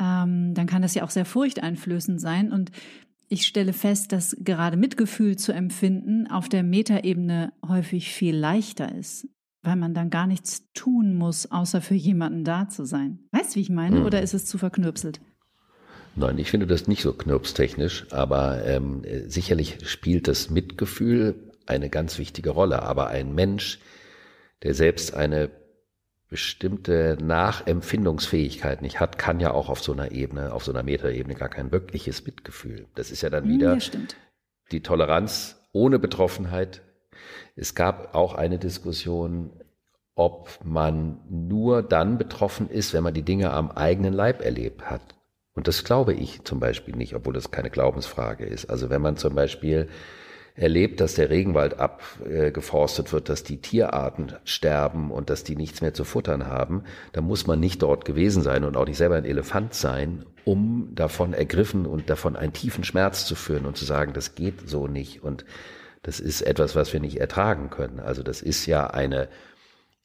ähm, 0.00 0.54
dann 0.54 0.66
kann 0.66 0.82
das 0.82 0.94
ja 0.94 1.02
auch 1.02 1.10
sehr 1.10 1.24
furchteinflößend 1.24 2.20
sein. 2.20 2.52
Und 2.52 2.70
ich 3.28 3.46
stelle 3.46 3.72
fest, 3.72 4.12
dass 4.12 4.36
gerade 4.40 4.76
Mitgefühl 4.76 5.36
zu 5.36 5.52
empfinden 5.52 6.26
auf 6.26 6.48
der 6.48 6.62
Metaebene 6.62 7.52
häufig 7.66 8.12
viel 8.12 8.36
leichter 8.36 8.94
ist, 8.94 9.28
weil 9.62 9.76
man 9.76 9.94
dann 9.94 10.10
gar 10.10 10.26
nichts 10.26 10.70
tun 10.72 11.14
muss, 11.14 11.50
außer 11.50 11.80
für 11.80 11.94
jemanden 11.94 12.44
da 12.44 12.68
zu 12.68 12.84
sein. 12.84 13.20
Weißt 13.32 13.52
du, 13.52 13.56
wie 13.56 13.62
ich 13.62 13.70
meine? 13.70 14.00
Mhm. 14.00 14.06
Oder 14.06 14.22
ist 14.22 14.34
es 14.34 14.46
zu 14.46 14.58
verknürpselt? 14.58 15.20
Nein, 16.16 16.38
ich 16.38 16.50
finde 16.50 16.66
das 16.66 16.88
nicht 16.88 17.02
so 17.02 17.12
knirpstechnisch, 17.12 18.06
aber 18.10 18.64
ähm, 18.64 19.02
sicherlich 19.26 19.78
spielt 19.88 20.26
das 20.26 20.50
Mitgefühl 20.50 21.52
eine 21.66 21.90
ganz 21.90 22.18
wichtige 22.18 22.50
Rolle. 22.50 22.82
Aber 22.82 23.08
ein 23.08 23.34
Mensch, 23.34 23.78
der 24.62 24.74
selbst 24.74 25.14
eine 25.14 25.50
bestimmte 26.28 27.16
Nachempfindungsfähigkeit 27.22 28.82
nicht 28.82 29.00
hat, 29.00 29.18
kann 29.18 29.40
ja 29.40 29.52
auch 29.52 29.68
auf 29.70 29.82
so 29.82 29.92
einer 29.92 30.12
Ebene, 30.12 30.52
auf 30.52 30.64
so 30.64 30.72
einer 30.72 30.82
Metaebene 30.82 31.34
gar 31.34 31.48
kein 31.48 31.72
wirkliches 31.72 32.24
Mitgefühl. 32.26 32.86
Das 32.94 33.10
ist 33.10 33.22
ja 33.22 33.30
dann 33.30 33.48
wieder 33.48 33.74
ja, 33.74 34.00
die 34.70 34.82
Toleranz 34.82 35.56
ohne 35.72 35.98
Betroffenheit. 35.98 36.82
Es 37.56 37.74
gab 37.74 38.14
auch 38.14 38.34
eine 38.34 38.58
Diskussion, 38.58 39.50
ob 40.14 40.58
man 40.64 41.20
nur 41.30 41.82
dann 41.82 42.18
betroffen 42.18 42.68
ist, 42.68 42.92
wenn 42.92 43.04
man 43.04 43.14
die 43.14 43.22
Dinge 43.22 43.50
am 43.52 43.70
eigenen 43.70 44.12
Leib 44.12 44.44
erlebt 44.44 44.90
hat. 44.90 45.00
Und 45.54 45.66
das 45.66 45.82
glaube 45.82 46.12
ich 46.12 46.44
zum 46.44 46.60
Beispiel 46.60 46.94
nicht, 46.94 47.14
obwohl 47.14 47.32
das 47.32 47.50
keine 47.50 47.70
Glaubensfrage 47.70 48.44
ist. 48.44 48.66
Also 48.68 48.90
wenn 48.90 49.02
man 49.02 49.16
zum 49.16 49.34
Beispiel 49.34 49.88
erlebt, 50.58 51.00
dass 51.00 51.14
der 51.14 51.30
Regenwald 51.30 51.78
abgeforstet 51.78 53.12
wird, 53.12 53.28
dass 53.28 53.44
die 53.44 53.58
Tierarten 53.58 54.32
sterben 54.44 55.10
und 55.10 55.30
dass 55.30 55.44
die 55.44 55.56
nichts 55.56 55.80
mehr 55.80 55.94
zu 55.94 56.04
futtern 56.04 56.46
haben, 56.46 56.82
dann 57.12 57.24
muss 57.24 57.46
man 57.46 57.60
nicht 57.60 57.82
dort 57.82 58.04
gewesen 58.04 58.42
sein 58.42 58.64
und 58.64 58.76
auch 58.76 58.86
nicht 58.86 58.98
selber 58.98 59.16
ein 59.16 59.24
Elefant 59.24 59.74
sein, 59.74 60.24
um 60.44 60.90
davon 60.94 61.32
ergriffen 61.32 61.86
und 61.86 62.10
davon 62.10 62.36
einen 62.36 62.52
tiefen 62.52 62.82
Schmerz 62.82 63.24
zu 63.24 63.34
führen 63.34 63.66
und 63.66 63.76
zu 63.76 63.84
sagen, 63.84 64.12
das 64.12 64.34
geht 64.34 64.68
so 64.68 64.88
nicht 64.88 65.22
und 65.22 65.44
das 66.02 66.20
ist 66.20 66.42
etwas, 66.42 66.74
was 66.74 66.92
wir 66.92 67.00
nicht 67.00 67.20
ertragen 67.20 67.70
können. 67.70 68.00
Also 68.00 68.22
das 68.22 68.40
ist 68.40 68.66
ja 68.66 68.88
eine 68.88 69.28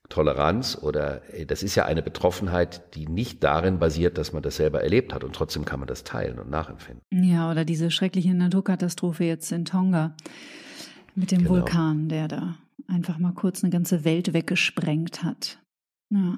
Toleranz 0.10 0.78
oder 0.82 1.22
das 1.48 1.64
ist 1.64 1.76
ja 1.76 1.86
eine 1.86 2.04
Betroffenheit, 2.04 2.96
die 2.96 3.08
nicht 3.08 3.44
darin 3.44 3.80
basiert, 3.80 4.18
dass 4.18 4.34
man 4.34 4.44
das 4.44 4.58
selber 4.58 4.84
erlebt 4.84 5.14
hat 5.14 5.24
und 5.24 5.34
trotzdem 5.34 5.66
kann 5.66 5.80
man 5.80 5.88
das 5.88 6.04
teilen 6.04 6.40
und 6.40 6.50
nachempfinden. 6.50 7.02
Ja, 7.12 7.50
oder 7.50 7.66
diese 7.66 7.90
schreckliche 7.90 8.34
Naturkatastrophe 8.34 9.24
jetzt 9.24 9.52
in 9.52 9.66
Tonga 9.66 10.16
mit 11.16 11.32
dem 11.32 11.40
genau. 11.40 11.52
Vulkan, 11.52 12.10
der 12.10 12.28
da 12.28 12.56
einfach 12.88 13.18
mal 13.18 13.34
kurz 13.34 13.64
eine 13.64 13.72
ganze 13.72 14.04
Welt 14.04 14.34
weggesprengt 14.34 15.24
hat. 15.24 15.60
Ja. 16.10 16.38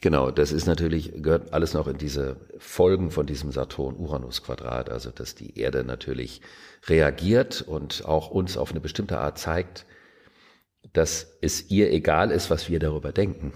Genau, 0.00 0.32
das 0.32 0.50
ist 0.50 0.66
natürlich, 0.66 1.22
gehört 1.22 1.52
alles 1.52 1.74
noch 1.74 1.86
in 1.86 1.96
diese 1.96 2.40
Folgen 2.58 3.12
von 3.12 3.24
diesem 3.24 3.52
Saturn-Uranus-Quadrat, 3.52 4.90
also 4.90 5.12
dass 5.12 5.36
die 5.36 5.56
Erde 5.56 5.84
natürlich 5.84 6.40
reagiert 6.86 7.62
und 7.62 8.04
auch 8.04 8.28
uns 8.28 8.56
auf 8.56 8.72
eine 8.72 8.80
bestimmte 8.80 9.20
Art 9.20 9.38
zeigt, 9.38 9.86
dass 10.92 11.38
es 11.40 11.70
ihr 11.70 11.90
egal 11.90 12.30
ist, 12.30 12.50
was 12.50 12.68
wir 12.68 12.78
darüber 12.78 13.12
denken, 13.12 13.52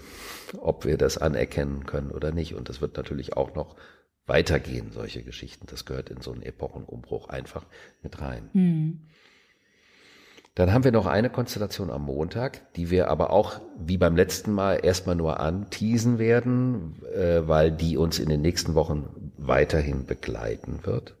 ob 0.59 0.85
wir 0.85 0.97
das 0.97 1.17
anerkennen 1.17 1.85
können 1.85 2.11
oder 2.11 2.31
nicht. 2.31 2.55
Und 2.55 2.69
das 2.69 2.81
wird 2.81 2.97
natürlich 2.97 3.37
auch 3.37 3.53
noch 3.53 3.75
weitergehen, 4.25 4.91
solche 4.91 5.23
Geschichten. 5.23 5.67
Das 5.69 5.85
gehört 5.85 6.09
in 6.09 6.21
so 6.21 6.31
einen 6.31 6.41
Epochenumbruch 6.41 7.29
einfach 7.29 7.65
mit 8.01 8.21
rein. 8.21 8.49
Mhm. 8.53 9.01
Dann 10.55 10.73
haben 10.73 10.83
wir 10.83 10.91
noch 10.91 11.05
eine 11.05 11.29
Konstellation 11.29 11.91
am 11.91 12.05
Montag, 12.05 12.73
die 12.73 12.89
wir 12.89 13.11
aber 13.11 13.29
auch 13.29 13.61
wie 13.77 13.97
beim 13.97 14.15
letzten 14.15 14.51
Mal 14.51 14.79
erstmal 14.83 15.15
nur 15.15 15.39
anteasen 15.39 16.17
werden, 16.17 16.95
äh, 17.13 17.47
weil 17.47 17.71
die 17.71 17.95
uns 17.95 18.17
in 18.17 18.27
den 18.27 18.41
nächsten 18.41 18.73
Wochen 18.73 19.31
weiterhin 19.37 20.07
begleiten 20.07 20.79
wird. 20.83 21.15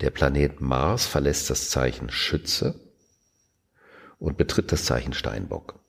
Der 0.00 0.10
Planet 0.10 0.60
Mars 0.60 1.06
verlässt 1.06 1.50
das 1.50 1.70
Zeichen 1.70 2.08
Schütze 2.08 2.76
und 4.22 4.36
betritt 4.36 4.70
das 4.70 4.84
Zeichen 4.84 5.12
Steinbock. 5.12 5.80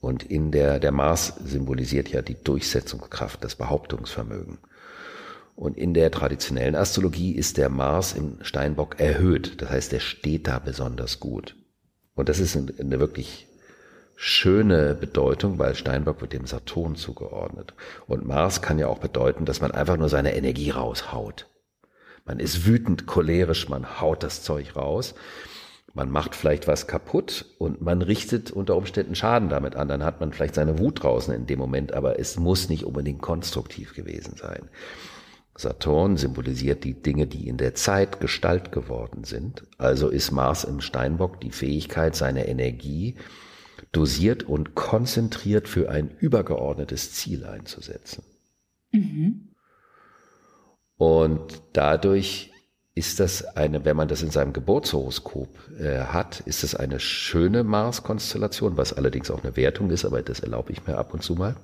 Und 0.00 0.22
in 0.22 0.52
der, 0.52 0.78
der 0.78 0.92
Mars 0.92 1.34
symbolisiert 1.44 2.08
ja 2.08 2.22
die 2.22 2.42
Durchsetzungskraft, 2.42 3.42
das 3.42 3.56
Behauptungsvermögen. 3.56 4.58
Und 5.56 5.76
in 5.76 5.92
der 5.92 6.10
traditionellen 6.10 6.76
Astrologie 6.76 7.34
ist 7.34 7.58
der 7.58 7.68
Mars 7.68 8.14
im 8.14 8.38
Steinbock 8.42 9.00
erhöht. 9.00 9.60
Das 9.60 9.70
heißt, 9.70 9.92
er 9.92 10.00
steht 10.00 10.46
da 10.46 10.58
besonders 10.60 11.20
gut. 11.20 11.56
Und 12.14 12.28
das 12.28 12.38
ist 12.38 12.56
eine 12.56 13.00
wirklich 13.00 13.48
schöne 14.14 14.94
Bedeutung, 14.94 15.58
weil 15.58 15.74
Steinbock 15.74 16.20
wird 16.20 16.32
dem 16.32 16.46
Saturn 16.46 16.94
zugeordnet. 16.94 17.74
Und 18.06 18.24
Mars 18.24 18.62
kann 18.62 18.78
ja 18.78 18.86
auch 18.86 18.98
bedeuten, 18.98 19.44
dass 19.44 19.60
man 19.60 19.72
einfach 19.72 19.96
nur 19.96 20.08
seine 20.08 20.36
Energie 20.36 20.70
raushaut. 20.70 21.48
Man 22.24 22.38
ist 22.38 22.64
wütend, 22.64 23.06
cholerisch, 23.06 23.68
man 23.68 24.00
haut 24.00 24.22
das 24.22 24.42
Zeug 24.44 24.76
raus 24.76 25.14
man 25.92 26.10
macht 26.10 26.34
vielleicht 26.34 26.68
was 26.68 26.86
kaputt 26.86 27.46
und 27.58 27.80
man 27.80 28.02
richtet 28.02 28.50
unter 28.50 28.76
Umständen 28.76 29.14
Schaden 29.14 29.48
damit 29.48 29.74
an. 29.74 29.88
Dann 29.88 30.04
hat 30.04 30.20
man 30.20 30.32
vielleicht 30.32 30.54
seine 30.54 30.78
Wut 30.78 31.02
draußen 31.02 31.34
in 31.34 31.46
dem 31.46 31.58
Moment, 31.58 31.92
aber 31.92 32.18
es 32.18 32.38
muss 32.38 32.68
nicht 32.68 32.84
unbedingt 32.84 33.20
konstruktiv 33.20 33.94
gewesen 33.94 34.36
sein. 34.36 34.68
Saturn 35.56 36.16
symbolisiert 36.16 36.84
die 36.84 36.94
Dinge, 36.94 37.26
die 37.26 37.48
in 37.48 37.56
der 37.56 37.74
Zeit 37.74 38.20
Gestalt 38.20 38.72
geworden 38.72 39.24
sind. 39.24 39.64
Also 39.78 40.08
ist 40.08 40.30
Mars 40.30 40.64
im 40.64 40.80
Steinbock 40.80 41.40
die 41.40 41.50
Fähigkeit, 41.50 42.14
seine 42.14 42.46
Energie 42.46 43.16
dosiert 43.92 44.44
und 44.44 44.74
konzentriert 44.74 45.68
für 45.68 45.90
ein 45.90 46.10
übergeordnetes 46.18 47.12
Ziel 47.12 47.44
einzusetzen. 47.44 48.24
Mhm. 48.92 49.48
Und 50.96 51.62
dadurch 51.72 52.49
ist 53.00 53.18
das 53.18 53.56
eine, 53.56 53.86
wenn 53.86 53.96
man 53.96 54.08
das 54.08 54.22
in 54.22 54.30
seinem 54.30 54.52
Geburtshoroskop 54.52 55.48
äh, 55.80 56.00
hat, 56.00 56.40
ist 56.40 56.62
es 56.64 56.74
eine 56.74 57.00
schöne 57.00 57.64
Mars-Konstellation, 57.64 58.76
was 58.76 58.92
allerdings 58.92 59.30
auch 59.30 59.42
eine 59.42 59.56
Wertung 59.56 59.88
ist, 59.88 60.04
aber 60.04 60.20
das 60.20 60.40
erlaube 60.40 60.72
ich 60.72 60.86
mir 60.86 60.98
ab 60.98 61.14
und 61.14 61.22
zu 61.22 61.34
mal. 61.34 61.56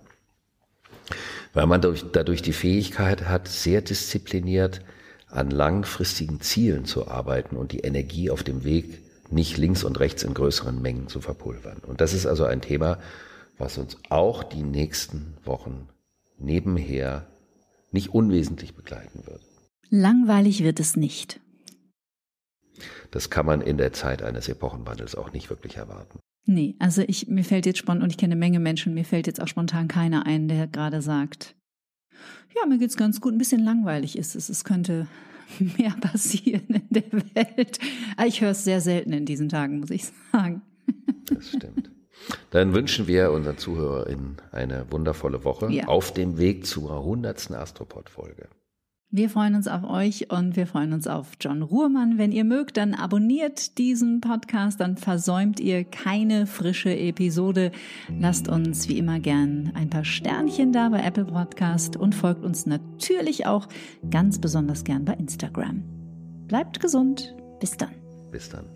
Weil 1.52 1.66
man 1.66 1.82
durch, 1.82 2.06
dadurch 2.10 2.40
die 2.40 2.54
Fähigkeit 2.54 3.28
hat, 3.28 3.48
sehr 3.48 3.82
diszipliniert 3.82 4.80
an 5.28 5.50
langfristigen 5.50 6.40
Zielen 6.40 6.86
zu 6.86 7.06
arbeiten 7.06 7.56
und 7.56 7.72
die 7.72 7.80
Energie 7.80 8.30
auf 8.30 8.42
dem 8.42 8.64
Weg 8.64 9.02
nicht 9.30 9.58
links 9.58 9.84
und 9.84 10.00
rechts 10.00 10.22
in 10.22 10.32
größeren 10.32 10.80
Mengen 10.80 11.08
zu 11.08 11.20
verpulvern. 11.20 11.82
Und 11.86 12.00
das 12.00 12.14
ist 12.14 12.24
also 12.24 12.44
ein 12.44 12.62
Thema, 12.62 12.98
was 13.58 13.76
uns 13.76 13.98
auch 14.08 14.42
die 14.42 14.62
nächsten 14.62 15.36
Wochen 15.44 15.86
nebenher 16.38 17.26
nicht 17.92 18.14
unwesentlich 18.14 18.74
begleiten 18.74 19.26
wird. 19.26 19.42
Langweilig 19.90 20.62
wird 20.62 20.80
es 20.80 20.96
nicht. 20.96 21.40
Das 23.10 23.30
kann 23.30 23.46
man 23.46 23.60
in 23.60 23.78
der 23.78 23.92
Zeit 23.92 24.22
eines 24.22 24.48
Epochenwandels 24.48 25.14
auch 25.14 25.32
nicht 25.32 25.48
wirklich 25.48 25.76
erwarten. 25.76 26.18
Nee, 26.44 26.76
also 26.78 27.02
ich, 27.02 27.28
mir 27.28 27.44
fällt 27.44 27.66
jetzt 27.66 27.78
spontan, 27.78 28.02
und 28.02 28.10
ich 28.10 28.18
kenne 28.18 28.32
eine 28.32 28.38
Menge 28.38 28.60
Menschen, 28.60 28.94
mir 28.94 29.04
fällt 29.04 29.26
jetzt 29.26 29.40
auch 29.40 29.48
spontan 29.48 29.88
keiner 29.88 30.26
ein, 30.26 30.48
der 30.48 30.66
gerade 30.68 31.02
sagt, 31.02 31.56
ja, 32.54 32.66
mir 32.66 32.78
geht's 32.78 32.96
ganz 32.96 33.20
gut, 33.20 33.34
ein 33.34 33.38
bisschen 33.38 33.64
langweilig 33.64 34.16
ist 34.16 34.36
es, 34.36 34.48
es 34.48 34.64
könnte 34.64 35.08
mehr 35.58 35.94
passieren 36.00 36.66
in 36.68 36.88
der 36.90 37.12
Welt. 37.12 37.78
Ich 38.26 38.40
höre 38.40 38.50
es 38.50 38.64
sehr 38.64 38.80
selten 38.80 39.12
in 39.12 39.26
diesen 39.26 39.48
Tagen, 39.48 39.80
muss 39.80 39.90
ich 39.90 40.04
sagen. 40.32 40.62
Das 41.26 41.48
stimmt. 41.48 41.90
Dann 42.50 42.74
wünschen 42.74 43.06
wir 43.06 43.32
unseren 43.32 43.58
ZuhörerInnen 43.58 44.36
eine 44.52 44.90
wundervolle 44.90 45.44
Woche 45.44 45.70
ja. 45.70 45.86
auf 45.86 46.12
dem 46.12 46.38
Weg 46.38 46.64
zur 46.64 46.98
100. 46.98 47.50
Astropod-Folge. 47.50 48.48
Wir 49.16 49.30
freuen 49.30 49.54
uns 49.54 49.66
auf 49.66 49.82
euch 49.82 50.30
und 50.30 50.56
wir 50.56 50.66
freuen 50.66 50.92
uns 50.92 51.06
auf 51.06 51.32
John 51.40 51.62
Ruhrmann. 51.62 52.18
Wenn 52.18 52.32
ihr 52.32 52.44
mögt, 52.44 52.76
dann 52.76 52.92
abonniert 52.92 53.78
diesen 53.78 54.20
Podcast, 54.20 54.78
dann 54.78 54.98
versäumt 54.98 55.58
ihr 55.58 55.84
keine 55.84 56.46
frische 56.46 56.94
Episode. 56.94 57.72
Lasst 58.20 58.46
uns 58.46 58.90
wie 58.90 58.98
immer 58.98 59.18
gern 59.18 59.72
ein 59.74 59.88
paar 59.88 60.04
Sternchen 60.04 60.70
da 60.70 60.90
bei 60.90 61.02
Apple 61.02 61.24
Podcast 61.24 61.96
und 61.96 62.14
folgt 62.14 62.44
uns 62.44 62.66
natürlich 62.66 63.46
auch 63.46 63.68
ganz 64.10 64.38
besonders 64.38 64.84
gern 64.84 65.06
bei 65.06 65.14
Instagram. 65.14 65.82
Bleibt 66.46 66.80
gesund. 66.80 67.34
Bis 67.58 67.74
dann. 67.74 67.94
Bis 68.30 68.50
dann. 68.50 68.75